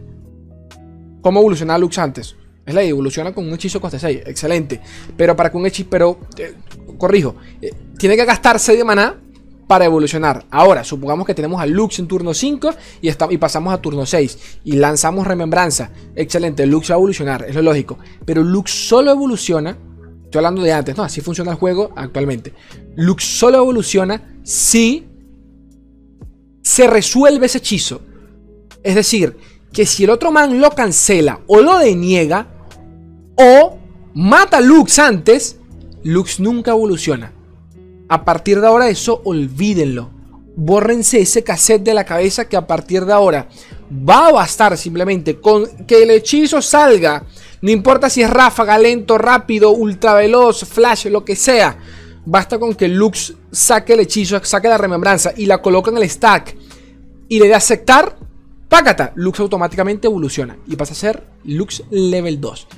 ¿Cómo 1.20 1.40
evolucionaba 1.40 1.78
Lux 1.78 1.98
antes? 1.98 2.36
Es 2.64 2.74
la 2.74 2.82
evoluciona 2.82 3.34
con 3.34 3.46
un 3.46 3.54
hechizo 3.54 3.80
coste 3.80 3.98
6. 3.98 4.22
Excelente. 4.26 4.80
Pero 5.16 5.36
para 5.36 5.50
que 5.50 5.56
un 5.56 5.66
hechizo. 5.66 5.88
Pero. 5.90 6.18
Eh, 6.38 6.54
corrijo. 6.96 7.36
Eh, 7.60 7.72
tiene 7.98 8.16
que 8.16 8.24
gastarse 8.24 8.76
de 8.76 8.84
maná 8.84 9.20
para 9.66 9.84
evolucionar. 9.84 10.44
Ahora, 10.50 10.84
supongamos 10.84 11.26
que 11.26 11.34
tenemos 11.34 11.60
a 11.60 11.66
Lux 11.66 11.98
en 11.98 12.06
turno 12.06 12.34
5 12.34 12.74
y, 13.00 13.10
y 13.10 13.38
pasamos 13.38 13.72
a 13.72 13.78
turno 13.78 14.06
6 14.06 14.60
y 14.64 14.72
lanzamos 14.72 15.26
remembranza. 15.26 15.90
Excelente, 16.14 16.66
Lux 16.66 16.90
va 16.90 16.94
a 16.94 16.98
evolucionar, 16.98 17.44
es 17.48 17.54
lo 17.54 17.62
lógico. 17.62 17.98
Pero 18.24 18.42
Lux 18.42 18.70
solo 18.70 19.10
evoluciona, 19.10 19.76
estoy 20.24 20.38
hablando 20.38 20.62
de 20.62 20.72
antes, 20.72 20.96
no, 20.96 21.02
así 21.02 21.20
funciona 21.20 21.52
el 21.52 21.56
juego 21.56 21.92
actualmente. 21.96 22.52
Lux 22.96 23.24
solo 23.24 23.58
evoluciona 23.58 24.38
si 24.42 25.06
se 26.64 26.86
resuelve 26.88 27.46
ese 27.46 27.58
hechizo. 27.58 28.00
Es 28.82 28.96
decir, 28.96 29.36
que 29.72 29.86
si 29.86 30.04
el 30.04 30.10
otro 30.10 30.32
man 30.32 30.60
lo 30.60 30.70
cancela 30.70 31.40
o 31.46 31.60
lo 31.60 31.78
deniega 31.78 32.48
o 33.36 33.78
mata 34.14 34.56
a 34.56 34.60
Lux 34.60 34.98
antes, 34.98 35.58
Lux 36.02 36.40
nunca 36.40 36.72
evoluciona. 36.72 37.32
A 38.08 38.24
partir 38.24 38.60
de 38.60 38.66
ahora 38.66 38.88
eso 38.88 39.20
olvídenlo. 39.24 40.10
Bórrense 40.56 41.20
ese 41.20 41.42
cassette 41.42 41.82
de 41.82 41.94
la 41.94 42.04
cabeza 42.04 42.48
que 42.48 42.56
a 42.56 42.66
partir 42.66 43.04
de 43.04 43.12
ahora 43.12 43.48
va 43.90 44.28
a 44.28 44.32
bastar 44.32 44.78
simplemente 44.78 45.40
con 45.40 45.66
que 45.86 46.02
el 46.02 46.10
hechizo 46.10 46.62
salga. 46.62 47.24
No 47.60 47.70
importa 47.70 48.08
si 48.08 48.22
es 48.22 48.30
ráfaga, 48.30 48.78
lento, 48.78 49.18
rápido, 49.18 49.70
ultra 49.70 50.14
veloz, 50.14 50.64
flash, 50.64 51.06
lo 51.06 51.24
que 51.24 51.36
sea. 51.36 51.76
Basta 52.26 52.58
con 52.58 52.74
que 52.74 52.88
Lux 52.88 53.34
saque 53.50 53.92
el 53.92 54.00
hechizo, 54.00 54.42
saque 54.42 54.68
la 54.68 54.78
remembranza 54.78 55.32
y 55.36 55.46
la 55.46 55.60
coloca 55.60 55.90
en 55.90 55.98
el 55.98 56.08
stack 56.08 56.56
y 57.28 57.38
le 57.38 57.48
dé 57.48 57.54
aceptar, 57.54 58.16
págata, 58.68 59.12
Lux 59.14 59.40
automáticamente 59.40 60.06
evoluciona 60.06 60.56
y 60.66 60.76
pasa 60.76 60.92
a 60.92 60.96
ser 60.96 61.22
Lux 61.44 61.82
level 61.90 62.40
2. 62.40 62.68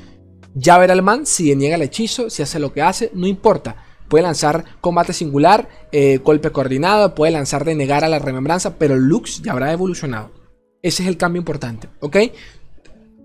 Ya 0.55 0.79
verá 0.79 0.95
el 0.95 1.03
man 1.03 1.27
si 1.27 1.51
deniega 1.51 1.77
el 1.77 1.83
hechizo, 1.83 2.31
si 2.31 2.43
hace 2.43 2.59
lo 2.59 2.73
que 2.73 2.83
hace, 2.83 3.11
no 3.15 3.27
importa. 3.27 3.77
Puede 4.09 4.23
lanzar 4.23 4.65
combate 4.81 5.13
singular, 5.13 5.69
eh, 5.93 6.19
golpe 6.19 6.51
coordinado, 6.51 7.15
puede 7.15 7.33
lanzar 7.33 7.65
denegar 7.65 8.05
a 8.05 8.09
la 8.09 8.19
remembranza, 8.19 8.79
pero 8.79 8.97
Lux 8.97 9.43
ya 9.43 9.53
habrá 9.53 9.73
evolucionado. 9.73 10.31
Ese 10.83 11.03
es 11.03 11.09
el 11.09 11.17
cambio 11.17 11.41
importante, 11.41 11.89
¿ok? 12.01 12.17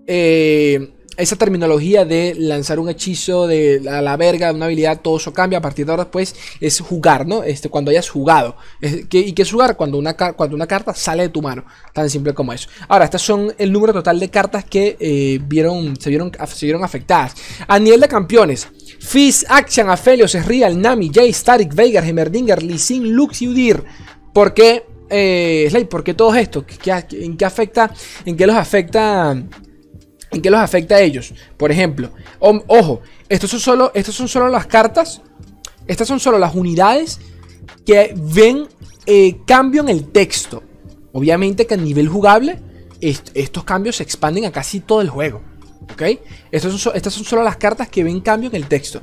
Eh, 0.06 0.92
esa 1.16 1.36
terminología 1.36 2.04
de 2.04 2.34
lanzar 2.36 2.78
un 2.78 2.88
hechizo 2.88 3.46
de 3.46 3.80
la, 3.80 4.00
la, 4.00 4.16
verga, 4.16 4.52
una 4.52 4.66
habilidad, 4.66 5.00
todo 5.00 5.18
eso 5.18 5.32
cambia. 5.32 5.58
A 5.58 5.62
partir 5.62 5.84
de 5.84 5.92
ahora, 5.92 6.10
pues, 6.10 6.34
es 6.60 6.80
jugar, 6.80 7.26
¿no? 7.26 7.42
Este, 7.42 7.68
cuando 7.68 7.90
hayas 7.90 8.08
jugado. 8.08 8.56
¿Y 8.80 9.32
qué 9.32 9.42
es 9.42 9.50
jugar? 9.50 9.76
Cuando 9.76 9.98
una, 9.98 10.14
cuando 10.16 10.56
una 10.56 10.66
carta 10.66 10.94
sale 10.94 11.24
de 11.24 11.28
tu 11.28 11.42
mano. 11.42 11.64
Tan 11.92 12.08
simple 12.08 12.32
como 12.32 12.52
eso. 12.52 12.68
Ahora, 12.88 13.04
estas 13.04 13.22
son 13.22 13.54
el 13.58 13.72
número 13.72 13.92
total 13.92 14.18
de 14.18 14.30
cartas 14.30 14.64
que 14.64 14.96
eh, 14.98 15.38
vieron, 15.46 15.96
se, 16.00 16.08
vieron, 16.08 16.32
se 16.46 16.66
vieron 16.66 16.82
afectadas. 16.82 17.34
A 17.68 17.78
nivel 17.78 18.00
de 18.00 18.08
campeones. 18.08 18.68
Fizz, 19.00 19.46
Action, 19.48 19.90
Aphelios, 19.90 20.32
Real, 20.46 20.80
Nami, 20.80 21.10
Jay, 21.12 21.32
Static, 21.32 21.74
Veigar, 21.74 22.04
Heimerdinger, 22.04 22.62
Lee 22.62 22.78
Sin, 22.78 23.12
Lux 23.12 23.42
y 23.42 23.48
Udir. 23.48 23.84
¿Por 24.32 24.54
qué, 24.54 24.86
eh, 25.10 25.66
Slade? 25.68 25.86
¿Por 25.86 26.02
qué 26.02 26.14
todo 26.14 26.34
esto? 26.34 26.64
¿En 27.12 27.36
qué 27.36 27.44
afecta? 27.44 27.92
¿En 28.24 28.36
qué 28.36 28.46
los 28.46 28.56
afecta? 28.56 29.36
¿En 30.32 30.40
qué 30.40 30.50
los 30.50 30.60
afecta 30.60 30.96
a 30.96 31.00
ellos? 31.00 31.34
Por 31.56 31.70
ejemplo, 31.70 32.10
ojo, 32.40 33.00
estos 33.28 33.50
son, 33.50 33.60
solo, 33.60 33.92
son 34.10 34.28
solo 34.28 34.48
las 34.48 34.66
cartas. 34.66 35.20
Estas 35.86 36.08
son 36.08 36.20
solo 36.20 36.38
las 36.38 36.54
unidades 36.54 37.20
que 37.84 38.14
ven 38.16 38.66
eh, 39.06 39.38
cambio 39.46 39.82
en 39.82 39.88
el 39.88 40.10
texto. 40.10 40.62
Obviamente 41.12 41.66
que 41.66 41.74
a 41.74 41.76
nivel 41.76 42.08
jugable, 42.08 42.58
estos 43.00 43.64
cambios 43.64 43.96
se 43.96 44.02
expanden 44.02 44.46
a 44.46 44.52
casi 44.52 44.80
todo 44.80 45.02
el 45.02 45.10
juego. 45.10 45.42
¿Ok? 45.92 46.02
Estas 46.50 46.72
son, 46.80 46.96
estas 46.96 47.12
son 47.12 47.24
solo 47.24 47.42
las 47.42 47.56
cartas 47.56 47.88
que 47.88 48.02
ven 48.02 48.20
cambio 48.20 48.48
en 48.48 48.56
el 48.56 48.66
texto. 48.66 49.02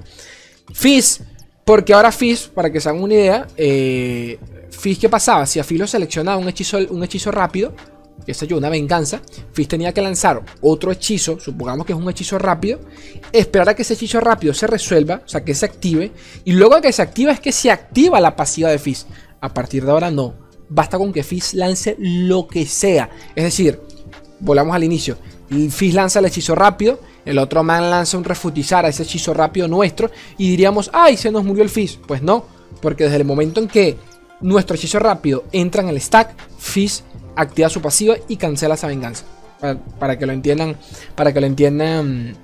Fizz, 0.73 1.21
porque 1.65 1.93
ahora 1.93 2.11
Fizz, 2.11 2.47
para 2.47 2.71
que 2.71 2.79
se 2.79 2.89
hagan 2.89 3.03
una 3.03 3.13
idea, 3.13 3.47
eh, 3.55 4.39
Fizz, 4.71 4.99
¿qué 4.99 5.09
pasaba? 5.09 5.45
Si 5.45 5.59
a 5.59 5.63
Fizz 5.63 5.79
lo 5.79 5.87
seleccionaba 5.87 6.37
un 6.37 6.47
hechizo, 6.47 6.79
un 6.89 7.03
hechizo 7.03 7.31
rápido, 7.31 7.75
que 8.25 8.31
es 8.31 8.41
una 8.51 8.69
venganza, 8.69 9.21
Fizz 9.53 9.67
tenía 9.67 9.93
que 9.93 10.01
lanzar 10.01 10.41
otro 10.61 10.91
hechizo, 10.91 11.39
supongamos 11.39 11.85
que 11.85 11.93
es 11.93 11.99
un 11.99 12.09
hechizo 12.09 12.37
rápido, 12.37 12.79
esperar 13.31 13.69
a 13.69 13.75
que 13.75 13.81
ese 13.81 13.93
hechizo 13.93 14.19
rápido 14.19 14.53
se 14.53 14.67
resuelva, 14.67 15.21
o 15.25 15.29
sea, 15.29 15.43
que 15.43 15.55
se 15.55 15.65
active, 15.65 16.11
y 16.45 16.51
luego 16.51 16.75
de 16.75 16.81
que 16.81 16.91
se 16.91 17.01
activa 17.01 17.31
es 17.31 17.39
que 17.39 17.51
se 17.51 17.71
activa 17.71 18.19
la 18.19 18.35
pasiva 18.35 18.69
de 18.69 18.79
Fizz. 18.79 19.05
A 19.41 19.53
partir 19.53 19.85
de 19.85 19.91
ahora 19.91 20.11
no, 20.11 20.35
basta 20.69 20.97
con 20.97 21.13
que 21.13 21.23
Fizz 21.23 21.53
lance 21.55 21.95
lo 21.99 22.47
que 22.47 22.65
sea, 22.65 23.09
es 23.35 23.43
decir, 23.43 23.81
volvamos 24.39 24.75
al 24.75 24.83
inicio, 24.83 25.17
Fizz 25.49 25.95
lanza 25.95 26.19
el 26.19 26.25
hechizo 26.25 26.53
rápido, 26.53 26.99
el 27.25 27.37
otro 27.39 27.63
man 27.63 27.89
lanza 27.89 28.17
un 28.17 28.23
refutizar 28.23 28.85
a 28.85 28.89
ese 28.89 29.03
hechizo 29.03 29.33
rápido 29.33 29.67
nuestro, 29.67 30.11
y 30.37 30.49
diríamos, 30.49 30.89
ay, 30.93 31.17
se 31.17 31.31
nos 31.31 31.43
murió 31.43 31.63
el 31.63 31.69
Fizz. 31.69 31.99
Pues 32.07 32.21
no, 32.21 32.45
porque 32.81 33.05
desde 33.05 33.17
el 33.17 33.25
momento 33.25 33.59
en 33.59 33.67
que 33.67 33.97
nuestro 34.41 34.75
hechizo 34.75 34.99
rápido 34.99 35.43
entra 35.51 35.81
en 35.81 35.89
el 35.89 35.99
stack, 35.99 36.35
Fizz 36.57 37.03
activa 37.35 37.69
su 37.69 37.81
pasiva 37.81 38.15
y 38.27 38.37
cancela 38.37 38.75
esa 38.75 38.87
venganza. 38.87 39.25
Para, 39.99 40.17
que 40.17 40.25
lo 40.25 40.33
entiendan. 40.33 40.77
Para 41.15 41.33
que 41.33 41.41
lo 41.41 41.47
entiendan. 41.47 42.35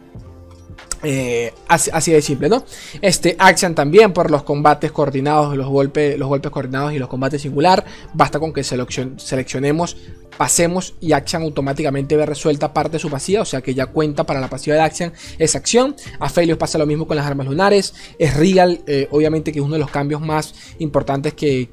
Eh, 1.08 1.54
así, 1.68 2.12
de 2.12 2.22
simple, 2.22 2.50
¿no? 2.50 2.66
Este 3.00 3.36
Action 3.38 3.76
también 3.76 4.12
por 4.12 4.32
los 4.32 4.42
combates 4.42 4.92
coordinados, 4.92 5.56
los 5.56 5.68
golpes, 5.68 6.18
los 6.18 6.28
golpes 6.28 6.52
coordinados 6.52 6.94
y 6.94 7.00
los 7.00 7.08
combates 7.08 7.44
singular. 7.44 7.86
Basta 8.14 8.40
con 8.40 8.52
que 8.52 8.64
seleccionemos, 8.64 9.98
pasemos 10.36 10.96
y 11.00 11.12
Action 11.12 11.44
automáticamente 11.44 12.18
ve 12.18 12.26
resuelta 12.26 12.74
parte 12.74 12.94
de 12.94 13.00
su 13.00 13.10
pasiva, 13.12 13.44
o 13.44 13.46
sea 13.46 13.62
que 13.62 13.76
ya 13.76 13.86
cuenta 13.86 14.24
para 14.24 14.40
la 14.40 14.50
pasiva 14.50 14.76
de 14.78 14.82
Action 14.82 15.14
esa 15.38 15.60
acción. 15.60 15.96
A 16.20 16.28
Felios 16.28 16.58
pasa 16.58 16.80
lo 16.80 16.88
mismo 16.88 17.06
con 17.06 17.18
las 17.18 17.28
armas 17.28 17.46
lunares. 17.46 17.94
Es 18.18 18.36
Real, 18.36 18.82
eh, 18.88 19.08
obviamente 19.12 19.52
que 19.52 19.60
es 19.60 19.66
uno 19.66 19.76
de 19.76 19.80
los 19.80 19.92
cambios 19.92 20.22
más 20.22 20.56
importantes 20.80 21.36
que, 21.36 21.70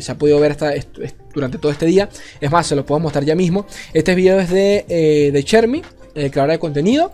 se 0.00 0.12
ha 0.12 0.18
podido 0.18 0.40
ver 0.40 0.56
durante 1.32 1.58
todo 1.58 1.70
este 1.70 1.86
día. 1.86 2.08
Es 2.40 2.50
más, 2.50 2.66
se 2.66 2.74
lo 2.74 2.84
puedo 2.84 2.98
mostrar 2.98 3.24
ya 3.24 3.36
mismo. 3.36 3.64
Este 3.92 4.16
video 4.16 4.40
es 4.40 4.50
de, 4.50 4.84
eh, 4.88 5.30
de 5.32 5.44
Chermi, 5.44 5.82
el 6.16 6.32
creador 6.32 6.50
de 6.50 6.58
contenido. 6.58 7.12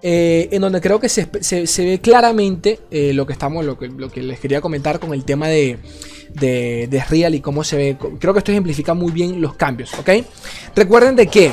Eh, 0.00 0.48
en 0.52 0.62
donde 0.62 0.80
creo 0.80 1.00
que 1.00 1.08
se, 1.08 1.26
ve 1.26 2.00
claramente 2.00 2.78
eh, 2.90 3.12
lo 3.12 3.26
que 3.26 3.32
estamos, 3.32 3.64
lo 3.64 3.76
que, 3.76 3.88
lo 3.88 4.08
que, 4.08 4.22
les 4.22 4.38
quería 4.38 4.60
comentar 4.60 5.00
con 5.00 5.12
el 5.12 5.24
tema 5.24 5.48
de, 5.48 5.78
de, 6.34 7.04
Real 7.08 7.34
y 7.34 7.40
cómo 7.40 7.64
se 7.64 7.76
ve. 7.76 7.96
Creo 8.20 8.32
que 8.32 8.38
esto 8.38 8.52
ejemplifica 8.52 8.94
muy 8.94 9.10
bien 9.10 9.40
los 9.40 9.54
cambios. 9.54 9.90
Recuerden 10.76 11.16
de 11.16 11.26
que, 11.26 11.52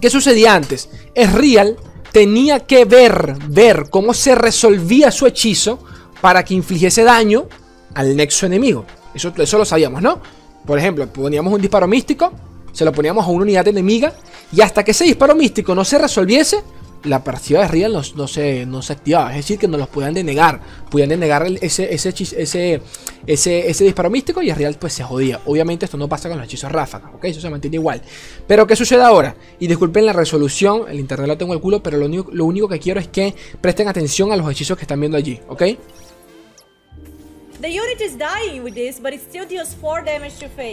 ¿qué 0.00 0.10
sucedía 0.10 0.54
antes? 0.54 0.90
Es 1.14 1.32
Real 1.32 1.76
tenía 2.12 2.60
que 2.60 2.84
ver, 2.84 3.36
ver 3.48 3.86
cómo 3.90 4.12
se 4.12 4.34
resolvía 4.34 5.10
su 5.10 5.26
hechizo 5.26 5.78
para 6.20 6.44
que 6.44 6.54
infligiese 6.54 7.02
daño 7.02 7.46
al 7.94 8.14
nexo 8.14 8.44
enemigo. 8.44 8.84
Eso, 9.14 9.32
eso 9.36 9.58
lo 9.58 9.64
sabíamos, 9.64 10.02
¿no? 10.02 10.20
Por 10.66 10.78
ejemplo, 10.78 11.06
poníamos 11.06 11.52
un 11.52 11.60
disparo 11.60 11.86
místico, 11.86 12.32
se 12.72 12.84
lo 12.84 12.92
poníamos 12.92 13.24
a 13.24 13.30
una 13.30 13.42
unidad 13.42 13.66
enemiga 13.68 14.12
y 14.52 14.60
hasta 14.60 14.84
que 14.84 14.90
ese 14.90 15.04
disparo 15.04 15.34
místico 15.34 15.74
no 15.74 15.84
se 15.84 15.98
resolviese, 15.98 16.62
la 17.04 17.22
partida 17.22 17.62
de 17.62 17.68
Real 17.68 17.92
no, 17.92 18.28
se, 18.28 18.66
no 18.66 18.82
se 18.82 18.92
activaba. 18.92 19.30
Es 19.30 19.36
decir, 19.36 19.58
que 19.58 19.68
no 19.68 19.76
los 19.76 19.88
podían 19.88 20.14
denegar. 20.14 20.60
Podían 20.90 21.08
denegar 21.08 21.46
ese, 21.60 21.92
ese, 21.94 22.08
ese, 22.08 22.82
ese, 23.26 23.70
ese 23.70 23.84
disparo 23.84 24.10
místico 24.10 24.42
y 24.42 24.52
Real 24.52 24.76
pues 24.78 24.92
se 24.92 25.04
jodía. 25.04 25.40
Obviamente 25.46 25.84
esto 25.84 25.96
no 25.96 26.08
pasa 26.08 26.28
con 26.28 26.38
los 26.38 26.46
hechizos 26.46 26.70
ráfagas, 26.70 27.10
¿ok? 27.14 27.24
Eso 27.24 27.40
se 27.40 27.50
mantiene 27.50 27.76
igual. 27.76 28.02
Pero 28.46 28.66
¿qué 28.66 28.76
sucede 28.76 29.02
ahora? 29.02 29.36
Y 29.58 29.66
disculpen 29.66 30.06
la 30.06 30.12
resolución, 30.12 30.84
el 30.88 30.98
internet 30.98 31.28
lo 31.28 31.38
tengo 31.38 31.54
el 31.54 31.60
culo, 31.60 31.82
pero 31.82 31.98
lo 31.98 32.06
único, 32.06 32.30
lo 32.32 32.44
único 32.44 32.68
que 32.68 32.78
quiero 32.78 33.00
es 33.00 33.08
que 33.08 33.34
presten 33.60 33.88
atención 33.88 34.32
a 34.32 34.36
los 34.36 34.50
hechizos 34.50 34.76
que 34.76 34.82
están 34.82 35.00
viendo 35.00 35.16
allí, 35.16 35.40
¿ok? 35.48 35.62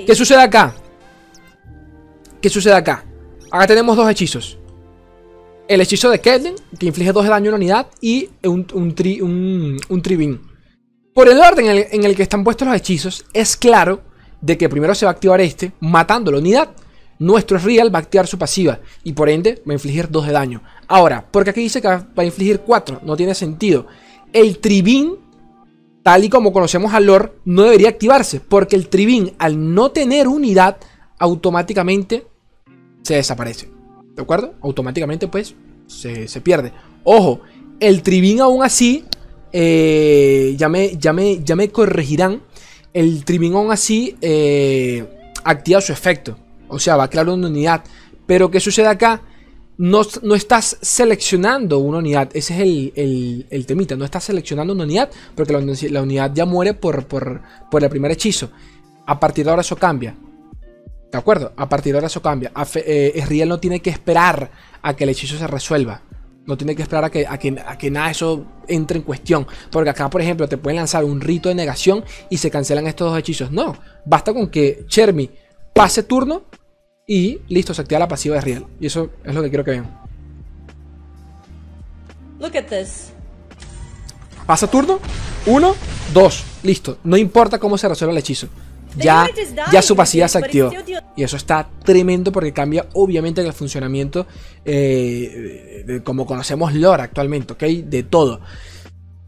¿Qué 0.05 0.15
sucede 0.15 0.41
acá? 0.41 0.75
¿Qué 2.39 2.49
sucede 2.49 2.75
acá? 2.75 3.03
Acá 3.51 3.65
tenemos 3.65 3.97
dos 3.97 4.09
hechizos. 4.09 4.59
El 5.67 5.81
hechizo 5.81 6.09
de 6.09 6.19
Caitlyn, 6.19 6.55
que 6.79 6.85
inflige 6.85 7.11
2 7.11 7.23
de 7.23 7.29
daño 7.29 7.49
a 7.49 7.49
una 7.49 7.57
unidad, 7.57 7.87
y 8.01 8.29
un, 8.43 8.65
un, 8.73 8.95
tri, 8.95 9.21
un, 9.21 9.77
un 9.89 10.01
tribín. 10.01 10.41
Por 11.13 11.29
el 11.29 11.39
orden 11.39 11.67
en 11.67 11.77
el, 11.77 11.87
en 11.91 12.03
el 12.03 12.15
que 12.15 12.23
están 12.23 12.43
puestos 12.43 12.67
los 12.67 12.75
hechizos, 12.75 13.25
es 13.33 13.55
claro 13.55 14.01
de 14.41 14.57
que 14.57 14.69
primero 14.69 14.93
se 14.93 15.05
va 15.05 15.11
a 15.11 15.13
activar 15.13 15.41
este, 15.41 15.71
matando 15.79 16.31
la 16.31 16.39
unidad. 16.39 16.71
Nuestro 17.17 17.57
Real 17.57 17.93
va 17.93 17.99
a 17.99 18.01
activar 18.01 18.27
su 18.27 18.37
pasiva 18.37 18.79
y 19.03 19.13
por 19.13 19.29
ende 19.29 19.63
va 19.67 19.71
a 19.71 19.75
infligir 19.75 20.09
2 20.09 20.27
de 20.27 20.33
daño. 20.33 20.61
Ahora, 20.87 21.25
porque 21.31 21.51
aquí 21.51 21.61
dice 21.61 21.81
que 21.81 21.87
va 21.87 22.05
a 22.15 22.25
infligir 22.25 22.59
4, 22.59 23.01
no 23.03 23.15
tiene 23.15 23.33
sentido. 23.33 23.87
El 24.33 24.59
tribín, 24.59 25.15
tal 26.03 26.25
y 26.25 26.29
como 26.29 26.51
conocemos 26.51 26.93
al 26.93 27.05
lore, 27.05 27.31
no 27.45 27.63
debería 27.63 27.89
activarse, 27.89 28.41
porque 28.41 28.75
el 28.75 28.89
tribín, 28.89 29.33
al 29.39 29.73
no 29.73 29.91
tener 29.91 30.27
unidad, 30.27 30.77
automáticamente 31.17 32.27
se 33.03 33.15
desaparece. 33.15 33.74
¿De 34.15 34.21
acuerdo? 34.21 34.55
Automáticamente, 34.61 35.27
pues, 35.27 35.55
se, 35.87 36.27
se 36.27 36.41
pierde. 36.41 36.71
Ojo, 37.03 37.41
el 37.79 38.01
tribín 38.01 38.41
aún 38.41 38.63
así, 38.63 39.05
eh, 39.51 40.55
ya, 40.57 40.69
me, 40.69 40.97
ya, 40.97 41.13
me, 41.13 41.43
ya 41.43 41.55
me 41.55 41.69
corregirán, 41.69 42.41
el 42.93 43.25
tribín 43.25 43.53
aún 43.53 43.71
así 43.71 44.15
eh, 44.21 45.05
activa 45.43 45.81
su 45.81 45.91
efecto. 45.91 46.37
O 46.67 46.79
sea, 46.79 46.95
va 46.95 47.03
a 47.03 47.09
crear 47.09 47.27
una 47.29 47.47
unidad. 47.47 47.83
Pero 48.25 48.49
¿qué 48.49 48.59
sucede 48.59 48.87
acá? 48.87 49.21
No, 49.77 50.01
no 50.23 50.35
estás 50.35 50.77
seleccionando 50.81 51.79
una 51.79 51.97
unidad. 51.97 52.29
Ese 52.33 52.53
es 52.55 52.93
el, 52.95 53.45
el, 53.49 53.65
temita. 53.65 53.95
No 53.95 54.05
estás 54.05 54.23
seleccionando 54.23 54.73
una 54.73 54.83
unidad 54.83 55.09
porque 55.35 55.53
la, 55.53 55.59
la 55.59 56.01
unidad 56.01 56.31
ya 56.33 56.45
muere 56.45 56.73
por, 56.73 57.05
por, 57.05 57.41
por, 57.69 57.83
el 57.83 57.89
primer 57.89 58.11
hechizo. 58.11 58.49
A 59.05 59.19
partir 59.19 59.43
de 59.43 59.51
ahora 59.51 59.61
eso 59.61 59.75
cambia. 59.75 60.15
¿De 61.15 61.19
acuerdo? 61.19 61.53
A 61.55 61.69
partir 61.69 61.93
de 61.93 61.99
ahora 61.99 62.07
eso 62.07 62.21
cambia. 62.21 62.51
Eh, 62.75 63.13
Esriel 63.15 63.47
no 63.47 63.57
tiene 63.57 63.79
que 63.79 63.89
esperar 63.89 64.51
a 64.81 64.93
que 64.97 65.05
el 65.05 65.11
hechizo 65.11 65.37
se 65.37 65.47
resuelva. 65.47 66.01
No 66.45 66.57
tiene 66.57 66.75
que 66.75 66.81
esperar 66.81 67.05
a 67.05 67.09
que, 67.09 67.25
a, 67.25 67.37
que, 67.37 67.55
a 67.65 67.77
que 67.77 67.89
nada 67.89 68.11
eso 68.11 68.45
entre 68.67 68.97
en 68.97 69.03
cuestión. 69.03 69.47
Porque 69.71 69.91
acá, 69.91 70.09
por 70.09 70.21
ejemplo, 70.21 70.49
te 70.49 70.57
pueden 70.57 70.75
lanzar 70.75 71.05
un 71.05 71.21
rito 71.21 71.47
de 71.47 71.55
negación 71.55 72.03
y 72.29 72.35
se 72.35 72.51
cancelan 72.51 72.85
estos 72.85 73.09
dos 73.09 73.17
hechizos. 73.17 73.49
No. 73.49 73.77
Basta 74.03 74.33
con 74.33 74.49
que 74.49 74.83
Chermi 74.87 75.29
pase 75.73 76.03
turno 76.03 76.43
y 77.07 77.39
listo, 77.47 77.73
se 77.73 77.81
activa 77.81 77.99
la 77.99 78.09
pasiva 78.09 78.35
de 78.35 78.41
Riel. 78.41 78.65
Y 78.81 78.87
eso 78.87 79.11
es 79.23 79.33
lo 79.33 79.41
que 79.41 79.47
quiero 79.47 79.63
que 79.63 79.71
vean. 79.71 79.99
Look 82.39 82.57
at 82.57 82.65
this. 82.65 83.13
Pasa 84.45 84.67
turno, 84.67 84.99
uno, 85.45 85.75
dos, 86.13 86.43
listo. 86.61 86.97
No 87.05 87.15
importa 87.15 87.57
cómo 87.57 87.77
se 87.77 87.87
resuelva 87.87 88.11
el 88.11 88.17
hechizo. 88.17 88.49
Ya, 88.97 89.27
ya 89.71 89.81
su 89.81 89.95
pasiva 89.95 90.27
se 90.27 90.37
activó. 90.37 90.71
Y 91.15 91.23
eso 91.23 91.37
está 91.37 91.67
tremendo 91.83 92.31
porque 92.31 92.53
cambia 92.53 92.87
obviamente 92.93 93.41
el 93.41 93.53
funcionamiento 93.53 94.25
eh, 94.63 95.83
de, 95.85 96.03
como 96.03 96.25
conocemos 96.25 96.73
lore 96.73 97.03
actualmente, 97.03 97.53
¿ok? 97.53 97.63
De 97.63 98.03
todo. 98.03 98.41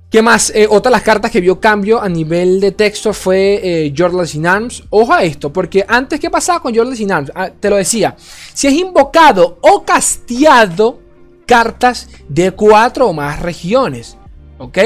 ¿Qué 0.09 0.21
más? 0.21 0.51
Eh, 0.55 0.67
otra 0.69 0.89
de 0.89 0.93
las 0.93 1.03
cartas 1.03 1.31
que 1.31 1.41
vio 1.41 1.59
cambio 1.59 2.01
a 2.01 2.07
nivel 2.07 2.61
de 2.61 2.71
texto 2.71 3.11
fue 3.11 3.59
eh, 3.61 3.93
in 4.33 4.47
Arms. 4.47 4.83
Ojo 4.89 5.13
a 5.13 5.23
esto, 5.23 5.51
porque 5.51 5.83
antes, 5.85 6.19
¿qué 6.19 6.29
pasaba 6.29 6.61
con 6.61 6.73
Jordan 6.73 6.95
in 6.97 7.11
Arms? 7.11 7.31
Ah, 7.35 7.49
te 7.49 7.69
lo 7.69 7.75
decía. 7.75 8.15
Si 8.53 8.67
es 8.67 8.73
invocado 8.73 9.59
o 9.61 9.83
casteado 9.83 11.01
cartas 11.45 12.07
de 12.29 12.51
cuatro 12.51 13.07
o 13.07 13.13
más 13.13 13.41
regiones. 13.41 14.17
¿Ok? 14.59 14.77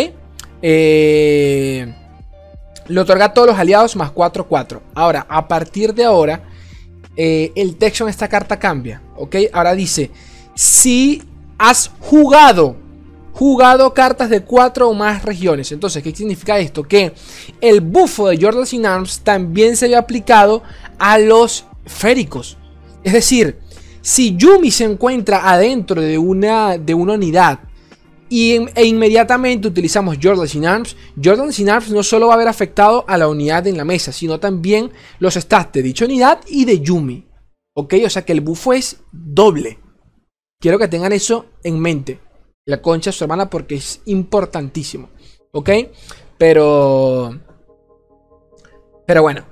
Eh, 0.61 1.93
le 2.91 2.99
otorga 2.99 3.25
a 3.25 3.33
todos 3.33 3.47
los 3.47 3.57
aliados 3.57 3.95
más 3.95 4.11
4-4. 4.11 4.81
Ahora, 4.93 5.25
a 5.29 5.47
partir 5.47 5.93
de 5.93 6.03
ahora, 6.03 6.43
eh, 7.15 7.51
el 7.55 7.77
texto 7.77 8.03
en 8.03 8.09
esta 8.09 8.27
carta 8.27 8.59
cambia. 8.59 9.01
¿Ok? 9.15 9.35
Ahora 9.53 9.73
dice: 9.73 10.11
Si 10.53 11.23
has 11.57 11.91
jugado 11.99 12.75
jugado 13.33 13.93
cartas 13.93 14.29
de 14.29 14.41
4 14.41 14.89
o 14.89 14.93
más 14.93 15.23
regiones. 15.23 15.71
Entonces, 15.71 16.03
¿qué 16.03 16.13
significa 16.13 16.59
esto? 16.59 16.83
Que 16.83 17.13
el 17.59 17.81
bufo 17.81 18.27
de 18.27 18.37
Jordan 18.39 18.65
in 18.71 18.85
Arms 18.85 19.21
también 19.21 19.75
se 19.75 19.85
había 19.85 19.99
aplicado 19.99 20.61
a 20.99 21.17
los 21.17 21.65
féricos. 21.85 22.57
Es 23.03 23.13
decir, 23.13 23.57
si 24.01 24.35
Yumi 24.35 24.69
se 24.69 24.83
encuentra 24.83 25.49
adentro 25.51 26.01
de 26.01 26.17
una, 26.17 26.77
de 26.77 26.93
una 26.93 27.13
unidad 27.13 27.59
y, 28.31 28.53
e 28.75 28.85
inmediatamente 28.85 29.67
utilizamos 29.67 30.17
Jordan 30.23 30.47
in 30.53 30.65
Arms, 30.65 30.95
Jordan 31.21 31.51
in 31.57 31.69
Arms 31.69 31.91
no 31.91 32.01
solo 32.01 32.27
va 32.27 32.33
a 32.33 32.35
haber 32.35 32.47
afectado 32.47 33.03
a 33.05 33.17
la 33.17 33.27
unidad 33.27 33.67
en 33.67 33.75
la 33.75 33.83
mesa, 33.83 34.13
sino 34.13 34.39
también 34.39 34.89
los 35.19 35.33
stats 35.33 35.73
de 35.73 35.81
dicha 35.81 36.05
unidad 36.05 36.39
y 36.47 36.63
de 36.63 36.79
Yumi. 36.79 37.27
¿Ok? 37.75 37.95
O 38.05 38.09
sea 38.09 38.23
que 38.23 38.31
el 38.31 38.39
bufo 38.39 38.71
es 38.71 39.01
doble. 39.11 39.79
Quiero 40.61 40.79
que 40.79 40.87
tengan 40.87 41.11
eso 41.11 41.47
en 41.61 41.77
mente 41.77 42.21
la 42.65 42.81
concha 42.81 43.09
de 43.09 43.17
su 43.17 43.25
hermana 43.25 43.49
porque 43.49 43.75
es 43.75 44.01
importantísimo. 44.05 45.09
¿Ok? 45.51 45.69
Pero... 46.37 47.37
Pero 49.05 49.21
bueno. 49.23 49.43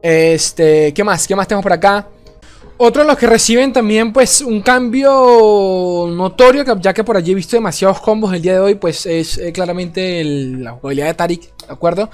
Este... 0.00 0.94
¿Qué 0.94 1.02
más? 1.02 1.26
¿Qué 1.26 1.34
más 1.34 1.48
tenemos 1.48 1.64
por 1.64 1.72
acá? 1.72 2.08
Otro 2.82 3.02
de 3.02 3.08
los 3.08 3.18
que 3.18 3.26
reciben 3.26 3.74
también 3.74 4.10
pues 4.10 4.40
un 4.40 4.62
cambio 4.62 6.06
notorio, 6.08 6.64
ya 6.80 6.94
que 6.94 7.04
por 7.04 7.14
allí 7.14 7.32
he 7.32 7.34
visto 7.34 7.54
demasiados 7.54 8.00
combos 8.00 8.32
el 8.32 8.40
día 8.40 8.54
de 8.54 8.60
hoy, 8.60 8.74
pues 8.76 9.04
es 9.04 9.36
eh, 9.36 9.52
claramente 9.52 10.24
la 10.24 10.72
jugabilidad 10.72 11.08
de 11.08 11.14
Tarik, 11.14 11.42
¿de 11.42 11.72
acuerdo? 11.74 12.08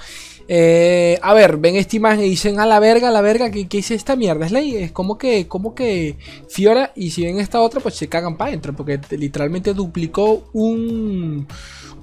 Eh, 0.49 1.17
a 1.21 1.33
ver, 1.33 1.55
ven 1.55 1.77
esta 1.77 1.95
imagen 1.95 2.25
y 2.25 2.29
dicen 2.31 2.59
a 2.59 2.65
la 2.65 2.81
verga, 2.81 3.07
a 3.07 3.11
la 3.11 3.21
verga, 3.21 3.49
¿qué, 3.49 3.69
qué 3.69 3.77
esta 3.77 4.17
mierda? 4.17 4.45
Es 4.45 4.51
ley, 4.51 4.75
es 4.75 4.91
como 4.91 5.17
que, 5.17 5.47
como 5.47 5.73
que 5.73 6.17
Fiora 6.49 6.91
y 6.97 7.11
si 7.11 7.23
ven 7.23 7.39
esta 7.39 7.61
otra, 7.61 7.79
pues 7.79 7.95
se 7.95 8.09
cagan 8.09 8.35
para 8.35 8.49
adentro, 8.49 8.75
porque 8.75 8.99
literalmente 9.11 9.73
duplicó 9.73 10.49
un, 10.51 11.47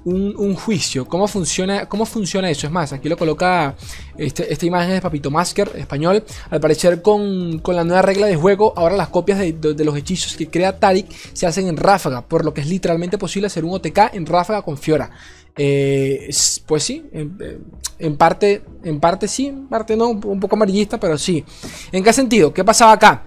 un, 0.05 0.55
juicio. 0.55 1.05
¿Cómo 1.05 1.27
funciona, 1.27 1.87
¿Cómo 1.87 2.05
funciona 2.05 2.49
eso? 2.49 2.67
Es 2.67 2.73
más, 2.73 2.93
aquí 2.93 3.09
lo 3.09 3.17
coloca 3.17 3.75
este, 4.17 4.51
esta 4.51 4.65
imagen 4.65 4.91
de 4.91 5.01
Papito 5.01 5.31
Masker, 5.31 5.71
español. 5.75 6.23
Al 6.49 6.59
parecer 6.59 7.01
con, 7.01 7.61
la 7.65 7.83
nueva 7.83 8.01
regla 8.01 8.27
de 8.27 8.35
juego, 8.35 8.73
ahora 8.75 8.95
las 8.95 9.09
copias 9.09 9.39
de, 9.39 9.51
de, 9.53 9.85
los 9.85 9.97
hechizos 9.97 10.35
que 10.37 10.47
crea 10.47 10.79
Tarik 10.79 11.07
se 11.33 11.47
hacen 11.47 11.67
en 11.67 11.77
ráfaga, 11.77 12.21
por 12.21 12.45
lo 12.45 12.53
que 12.53 12.61
es 12.61 12.67
literalmente 12.67 13.17
posible 13.17 13.47
hacer 13.47 13.65
un 13.65 13.73
OTK 13.73 14.13
en 14.13 14.25
ráfaga 14.25 14.61
con 14.61 14.77
Fiora. 14.77 15.09
Eh, 15.57 16.29
pues 16.65 16.83
sí, 16.83 17.05
en, 17.13 18.17
parte, 18.17 18.61
en 18.83 18.99
parte 18.99 19.27
sí, 19.27 19.47
en 19.47 19.67
parte 19.67 19.95
no, 19.95 20.09
un 20.09 20.39
poco 20.39 20.55
amarillista, 20.55 20.99
pero 20.99 21.17
sí. 21.17 21.43
¿En 21.91 22.03
qué 22.03 22.13
sentido? 22.13 22.53
¿Qué 22.53 22.63
pasaba 22.63 22.91
acá? 22.91 23.23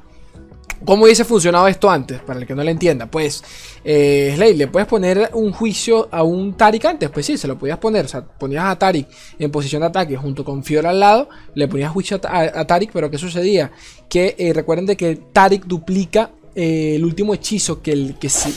¿Cómo 0.85 1.05
hubiese 1.05 1.25
funcionado 1.25 1.67
esto 1.67 1.91
antes? 1.91 2.21
Para 2.21 2.41
el 2.41 2.47
que 2.47 2.55
no 2.55 2.63
lo 2.63 2.71
entienda. 2.71 3.07
Pues, 3.07 3.43
eh, 3.85 4.33
Slade, 4.35 4.55
¿le 4.55 4.69
puedes 4.69 4.89
poner 4.89 5.31
un 5.35 5.53
juicio 5.53 6.09
a 6.11 6.23
un 6.23 6.57
Tarik 6.57 6.85
antes? 6.85 7.11
Pues 7.11 7.27
sí, 7.27 7.37
se 7.37 7.49
lo 7.49 7.59
podías 7.59 7.79
poner. 7.79 8.05
O 8.05 8.09
sea, 8.09 8.25
ponías 8.25 8.65
a 8.65 8.79
Tarik 8.79 9.09
en 9.39 9.51
posición 9.51 9.81
de 9.81 9.89
ataque 9.89 10.17
junto 10.17 10.45
con 10.45 10.63
Fiora 10.63 10.91
al 10.91 11.01
lado. 11.01 11.29
Le 11.55 11.67
ponías 11.67 11.91
juicio 11.91 12.21
a, 12.23 12.65
Tarik, 12.65 12.91
pero 12.93 13.11
¿qué 13.11 13.19
sucedía? 13.19 13.73
Que 14.09 14.37
eh, 14.39 14.53
recuerden 14.53 14.87
de 14.87 14.97
que 14.97 15.17
Tarik 15.33 15.65
duplica 15.65 16.31
eh, 16.55 16.95
el 16.95 17.05
último 17.05 17.35
hechizo 17.35 17.83
que 17.83 17.93
el 17.93 18.19
que 18.19 18.29
sí. 18.29 18.55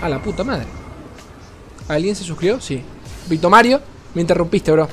A 0.00 0.08
la 0.08 0.20
puta 0.20 0.42
madre. 0.42 0.66
¿Alguien 1.86 2.16
se 2.16 2.24
suscribió? 2.24 2.60
Sí. 2.60 2.82
Vito 3.28 3.48
Mario, 3.48 3.80
me 4.14 4.22
interrumpiste, 4.22 4.72
bro. 4.72 4.88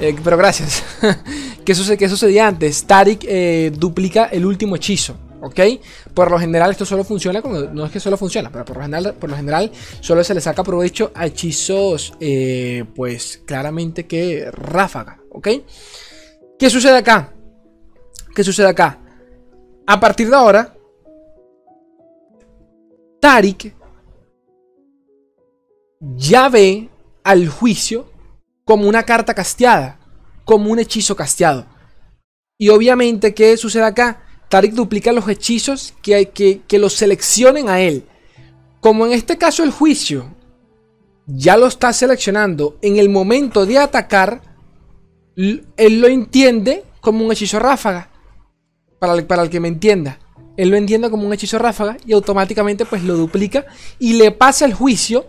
Eh, 0.00 0.14
pero 0.22 0.36
gracias. 0.36 0.84
¿Qué, 1.64 1.74
sucede, 1.74 1.96
¿Qué 1.96 2.10
sucedía 2.10 2.46
antes? 2.46 2.84
Tarik 2.84 3.26
duplica 3.72 4.26
el 4.26 4.44
último 4.44 4.76
hechizo. 4.76 5.16
¿Ok? 5.42 5.58
Por 6.14 6.30
lo 6.30 6.38
general 6.38 6.70
esto 6.70 6.86
solo 6.86 7.02
funciona 7.02 7.40
No 7.40 7.84
es 7.84 7.90
que 7.90 7.98
solo 7.98 8.16
funciona, 8.16 8.50
pero 8.50 8.64
por 8.64 8.76
lo 8.76 8.82
general, 8.84 9.14
por 9.14 9.28
lo 9.28 9.36
general 9.36 9.72
solo 10.00 10.22
se 10.22 10.34
le 10.34 10.40
saca 10.40 10.62
provecho 10.62 11.10
a 11.14 11.26
hechizos, 11.26 12.14
eh, 12.20 12.84
pues 12.94 13.42
claramente 13.44 14.06
que 14.06 14.48
ráfaga. 14.52 15.18
¿Ok? 15.30 15.48
¿Qué 16.58 16.70
sucede 16.70 16.98
acá? 16.98 17.32
¿Qué 18.34 18.44
sucede 18.44 18.68
acá? 18.68 19.00
A 19.84 19.98
partir 19.98 20.30
de 20.30 20.36
ahora, 20.36 20.76
Tarik 23.20 23.74
ya 26.00 26.48
ve 26.48 26.88
al 27.24 27.48
juicio 27.48 28.10
como 28.64 28.88
una 28.88 29.02
carta 29.02 29.34
casteada, 29.34 29.98
como 30.44 30.70
un 30.70 30.78
hechizo 30.78 31.16
casteado. 31.16 31.66
Y 32.58 32.68
obviamente, 32.68 33.34
¿qué 33.34 33.56
sucede 33.56 33.84
acá? 33.84 34.21
Tarik 34.52 34.74
duplica 34.74 35.12
los 35.12 35.26
hechizos 35.28 35.94
que, 36.02 36.28
que, 36.28 36.60
que 36.68 36.78
los 36.78 36.92
seleccionen 36.92 37.70
a 37.70 37.80
él. 37.80 38.04
Como 38.80 39.06
en 39.06 39.12
este 39.12 39.38
caso 39.38 39.64
el 39.64 39.70
juicio 39.70 40.26
ya 41.26 41.56
lo 41.56 41.66
está 41.66 41.90
seleccionando 41.94 42.76
en 42.82 42.98
el 42.98 43.08
momento 43.08 43.64
de 43.64 43.78
atacar, 43.78 44.42
él 45.36 46.00
lo 46.00 46.06
entiende 46.06 46.84
como 47.00 47.24
un 47.24 47.32
hechizo 47.32 47.58
ráfaga. 47.60 48.10
Para 48.98 49.14
el, 49.14 49.24
para 49.24 49.42
el 49.42 49.48
que 49.48 49.58
me 49.58 49.68
entienda. 49.68 50.18
Él 50.58 50.68
lo 50.68 50.76
entiende 50.76 51.08
como 51.08 51.26
un 51.26 51.32
hechizo 51.32 51.58
ráfaga 51.58 51.96
y 52.04 52.12
automáticamente 52.12 52.84
pues 52.84 53.02
lo 53.04 53.16
duplica 53.16 53.64
y 53.98 54.12
le 54.12 54.32
pasa 54.32 54.66
el 54.66 54.74
juicio 54.74 55.24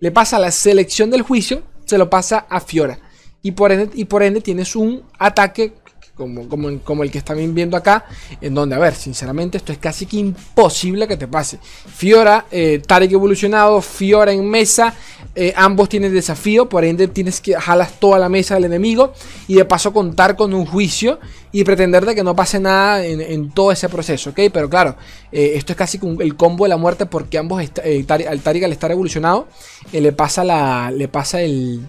le 0.00 0.10
pasa 0.10 0.38
la 0.38 0.50
selección 0.50 1.10
del 1.10 1.22
juicio, 1.22 1.62
se 1.86 1.98
lo 1.98 2.10
pasa 2.10 2.46
a 2.50 2.60
Fiora. 2.60 2.98
Y 3.42 3.52
por 3.52 3.72
ende, 3.72 3.90
y 3.94 4.04
por 4.04 4.22
ende 4.22 4.40
tienes 4.40 4.76
un 4.76 5.04
ataque 5.18 5.74
como, 6.16 6.48
como, 6.82 7.02
el 7.02 7.10
que 7.10 7.18
están 7.18 7.54
viendo 7.54 7.76
acá, 7.76 8.06
en 8.40 8.54
donde, 8.54 8.74
a 8.74 8.78
ver, 8.78 8.94
sinceramente 8.94 9.58
esto 9.58 9.72
es 9.72 9.78
casi 9.78 10.06
que 10.06 10.16
imposible 10.16 11.06
que 11.06 11.16
te 11.16 11.28
pase. 11.28 11.58
Fiora, 11.62 12.46
eh, 12.50 12.80
Tarek 12.86 13.12
evolucionado, 13.12 13.82
Fiora 13.82 14.32
en 14.32 14.48
mesa, 14.48 14.94
eh, 15.34 15.52
ambos 15.54 15.90
tienen 15.90 16.14
desafío, 16.14 16.68
por 16.70 16.84
ende 16.84 17.08
tienes 17.08 17.42
que 17.42 17.54
jalas 17.54 18.00
toda 18.00 18.18
la 18.18 18.30
mesa 18.30 18.54
del 18.54 18.64
enemigo 18.64 19.12
y 19.46 19.56
de 19.56 19.66
paso 19.66 19.92
contar 19.92 20.36
con 20.36 20.54
un 20.54 20.64
juicio 20.64 21.20
y 21.52 21.64
pretender 21.64 22.06
de 22.06 22.14
que 22.14 22.24
no 22.24 22.34
pase 22.34 22.60
nada 22.60 23.04
en, 23.04 23.50
todo 23.50 23.70
ese 23.70 23.88
proceso, 23.90 24.30
¿ok? 24.30 24.40
Pero 24.52 24.70
claro, 24.70 24.96
eh, 25.32 25.52
esto 25.56 25.72
es 25.72 25.76
casi 25.76 26.00
el 26.20 26.36
combo 26.36 26.64
de 26.64 26.70
la 26.70 26.76
muerte 26.78 27.04
porque 27.04 27.36
ambos, 27.36 27.62
al 27.62 28.06
Tarek 28.06 28.64
al 28.64 28.72
estar 28.72 28.90
evolucionado, 28.90 29.48
le 29.92 30.12
pasa 30.12 30.44
la, 30.44 30.90
le 30.90 31.08
pasa 31.08 31.42
el 31.42 31.88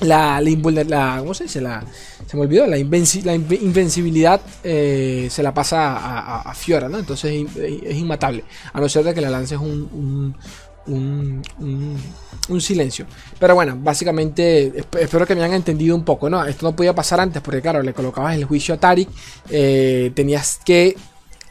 la, 0.00 0.40
la, 0.40 1.16
¿cómo 1.18 1.34
se 1.34 1.44
dice? 1.44 1.60
La, 1.60 1.84
se 2.26 2.36
me 2.36 2.42
olvidó, 2.42 2.66
la, 2.66 2.78
invencibilidad 2.78 4.40
eh, 4.64 5.28
se 5.30 5.42
la 5.42 5.54
pasa 5.54 6.40
a, 6.40 6.54
Fiora, 6.54 6.88
¿no? 6.88 6.98
Entonces 6.98 7.46
es, 7.56 7.96
inmatable, 7.96 8.44
a 8.72 8.80
no 8.80 8.88
ser 8.88 9.04
de 9.04 9.14
que 9.14 9.20
le 9.20 9.30
lances 9.30 9.58
un, 9.58 10.34
un, 10.86 11.42
un, 12.48 12.60
silencio. 12.60 13.06
Pero 13.38 13.54
bueno, 13.54 13.76
básicamente 13.78 14.72
espero 14.98 15.26
que 15.26 15.34
me 15.34 15.42
hayan 15.42 15.56
entendido 15.56 15.94
un 15.94 16.04
poco, 16.04 16.28
¿no? 16.28 16.44
Esto 16.44 16.66
no 16.66 16.76
podía 16.76 16.94
pasar 16.94 17.20
antes 17.20 17.42
porque, 17.42 17.60
claro, 17.60 17.82
le 17.82 17.94
colocabas 17.94 18.36
el 18.36 18.44
juicio 18.44 18.74
a 18.74 18.78
Tarik, 18.78 19.08
eh, 19.50 20.12
tenías 20.14 20.60
que 20.64 20.96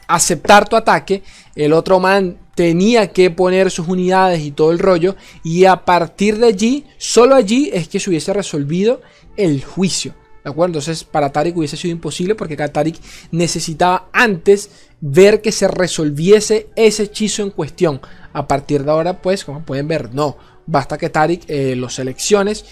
aceptar 0.08 0.68
tu 0.68 0.76
ataque, 0.76 1.22
el 1.56 1.72
otro 1.72 1.98
man 1.98 2.38
tenía 2.54 3.08
que 3.08 3.30
poner 3.30 3.70
sus 3.70 3.88
unidades 3.88 4.40
y 4.42 4.52
todo 4.52 4.70
el 4.70 4.78
rollo. 4.78 5.16
Y 5.42 5.64
a 5.64 5.84
partir 5.84 6.38
de 6.38 6.46
allí, 6.46 6.84
solo 6.98 7.34
allí 7.34 7.70
es 7.72 7.88
que 7.88 7.98
se 7.98 8.10
hubiese 8.10 8.32
resolvido 8.32 9.00
el 9.36 9.64
juicio. 9.64 10.14
¿De 10.44 10.50
acuerdo? 10.50 10.78
Entonces 10.78 11.02
para 11.02 11.32
Tarik 11.32 11.56
hubiese 11.56 11.76
sido 11.76 11.92
imposible 11.92 12.36
porque 12.36 12.56
Tarik 12.56 13.00
necesitaba 13.32 14.08
antes 14.12 14.70
ver 15.00 15.42
que 15.42 15.50
se 15.50 15.66
resolviese 15.66 16.68
ese 16.76 17.04
hechizo 17.04 17.42
en 17.42 17.50
cuestión. 17.50 18.00
A 18.32 18.46
partir 18.46 18.84
de 18.84 18.90
ahora, 18.90 19.22
pues, 19.22 19.44
como 19.44 19.64
pueden 19.64 19.88
ver, 19.88 20.14
no. 20.14 20.36
Basta 20.66 20.98
que 20.98 21.10
Tarik 21.10 21.44
eh, 21.48 21.74
lo 21.74 21.88
selecciones 21.88 22.64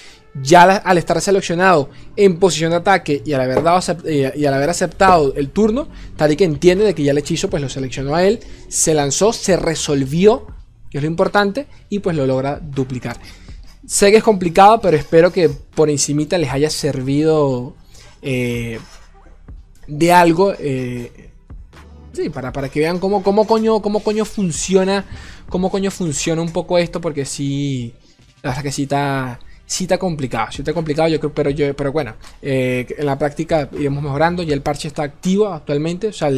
ya 0.43 0.63
al 0.63 0.99
estar 0.99 1.21
seleccionado 1.21 1.91
en 2.17 2.39
posición 2.39 2.71
de 2.71 2.77
ataque 2.77 3.23
y 3.25 3.33
al 3.33 3.43
haber, 3.43 3.63
eh, 4.05 4.33
y 4.35 4.45
aceptado 4.45 5.33
el 5.37 5.51
turno, 5.51 5.89
Tarik 6.17 6.41
entiende 6.41 6.85
de 6.85 6.95
que 6.95 7.05
ya 7.05 7.13
el 7.13 7.19
hechizo 7.19 7.49
pues 7.49 7.63
lo 7.63 7.69
seleccionó 7.69 8.15
a 8.15 8.25
él, 8.25 8.41
se 8.69 8.95
lanzó, 8.95 9.33
se 9.33 9.57
resolvió, 9.57 10.47
que 10.91 10.99
es 10.99 11.05
lo 11.05 11.09
importante, 11.09 11.67
y 11.89 12.01
pues 12.01 12.17
lo 12.17 12.27
logra 12.27 12.59
duplicar. 12.61 13.17
Sé 13.87 14.11
que 14.11 14.17
es 14.17 14.23
complicado, 14.25 14.81
pero 14.81 14.97
espero 14.97 15.31
que 15.31 15.51
por 15.51 15.91
encimita 15.91 16.39
les 16.39 16.51
haya 16.51 16.71
servido 16.71 17.75
eh, 18.23 18.81
de 19.87 20.13
algo. 20.13 20.55
Eh, 20.59 21.31
sí, 22.15 22.31
para, 22.31 22.51
para 22.51 22.71
que 22.71 22.81
vean 22.81 22.99
cómo, 22.99 23.23
cómo, 23.23 23.47
coño, 23.47 23.83
cómo 23.83 24.01
coño 24.01 24.25
funciona. 24.25 25.05
Cómo 25.51 25.71
coño 25.71 25.91
funciona 25.91 26.41
un 26.41 26.51
poco 26.51 26.79
esto. 26.79 27.03
Porque 27.03 27.27
sí. 27.27 27.93
La 28.43 28.51
verdad 28.51 28.63
que 28.63 28.73
sí 28.73 28.85
está 28.85 29.39
sí 29.67 29.85
está 29.85 29.99
complicado, 29.99 30.49
sí 30.51 30.63
está 30.63 30.73
complicado, 30.73 31.09
yo 31.09 31.19
creo, 31.19 31.33
pero 31.33 31.51
yo, 31.51 31.75
pero 31.75 31.93
bueno, 31.93 32.15
eh, 32.43 32.87
en 32.99 33.07
la 33.07 33.19
práctica 33.19 33.69
iremos 33.73 34.03
mejorando, 34.03 34.43
y 34.43 34.53
el 34.53 34.63
parche 34.63 34.89
está 34.89 35.03
activo 35.03 35.49
actualmente, 35.49 36.09
o 36.09 36.13
sea, 36.13 36.31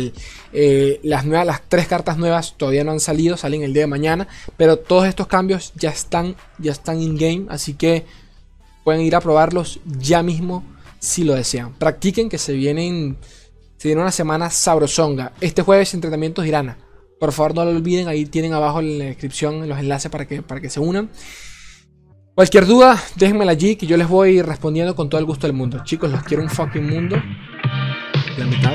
eh, 0.52 1.00
las 1.02 1.24
nuevas, 1.24 1.46
las 1.46 1.62
tres 1.68 1.86
cartas 1.86 2.18
nuevas 2.18 2.54
todavía 2.56 2.84
no 2.84 2.92
han 2.92 3.00
salido, 3.00 3.36
salen 3.36 3.62
el 3.62 3.72
día 3.72 3.82
de 3.82 3.88
mañana, 3.88 4.28
pero 4.56 4.78
todos 4.78 5.06
estos 5.06 5.26
cambios 5.26 5.72
ya 5.74 5.90
están, 5.90 6.36
ya 6.58 6.72
están 6.72 7.00
in 7.00 7.16
game, 7.16 7.46
así 7.48 7.74
que 7.74 8.04
pueden 8.84 9.02
ir 9.02 9.16
a 9.16 9.20
probarlos 9.20 9.80
ya 9.84 10.22
mismo 10.22 10.64
si 11.00 11.24
lo 11.24 11.34
desean. 11.34 11.74
Practiquen 11.74 12.28
que 12.28 12.38
se 12.38 12.52
vienen, 12.52 13.16
se 13.76 13.88
viene 13.88 14.02
una 14.02 14.12
semana 14.12 14.50
sabrosonga. 14.50 15.32
Este 15.40 15.62
jueves 15.62 15.92
entrenamientos 15.94 16.46
irana. 16.46 16.78
Por 17.18 17.32
favor 17.32 17.54
no 17.54 17.64
lo 17.64 17.70
olviden, 17.70 18.08
ahí 18.08 18.26
tienen 18.26 18.52
abajo 18.52 18.80
en 18.80 18.98
la 18.98 19.04
descripción 19.06 19.68
los 19.68 19.78
enlaces 19.78 20.10
para 20.10 20.26
que, 20.26 20.42
para 20.42 20.60
que 20.60 20.70
se 20.70 20.80
unan. 20.80 21.10
Cualquier 22.36 22.66
duda, 22.66 23.02
déjenmela 23.14 23.52
allí 23.52 23.76
que 23.76 23.86
yo 23.86 23.96
les 23.96 24.06
voy 24.06 24.42
respondiendo 24.42 24.94
con 24.94 25.08
todo 25.08 25.18
el 25.18 25.24
gusto 25.24 25.46
del 25.46 25.56
mundo. 25.56 25.82
Chicos, 25.84 26.10
los 26.10 26.22
quiero 26.22 26.42
un 26.42 26.50
fucking 26.50 26.86
mundo. 26.86 27.16
La 28.36 28.44
mitad. 28.44 28.74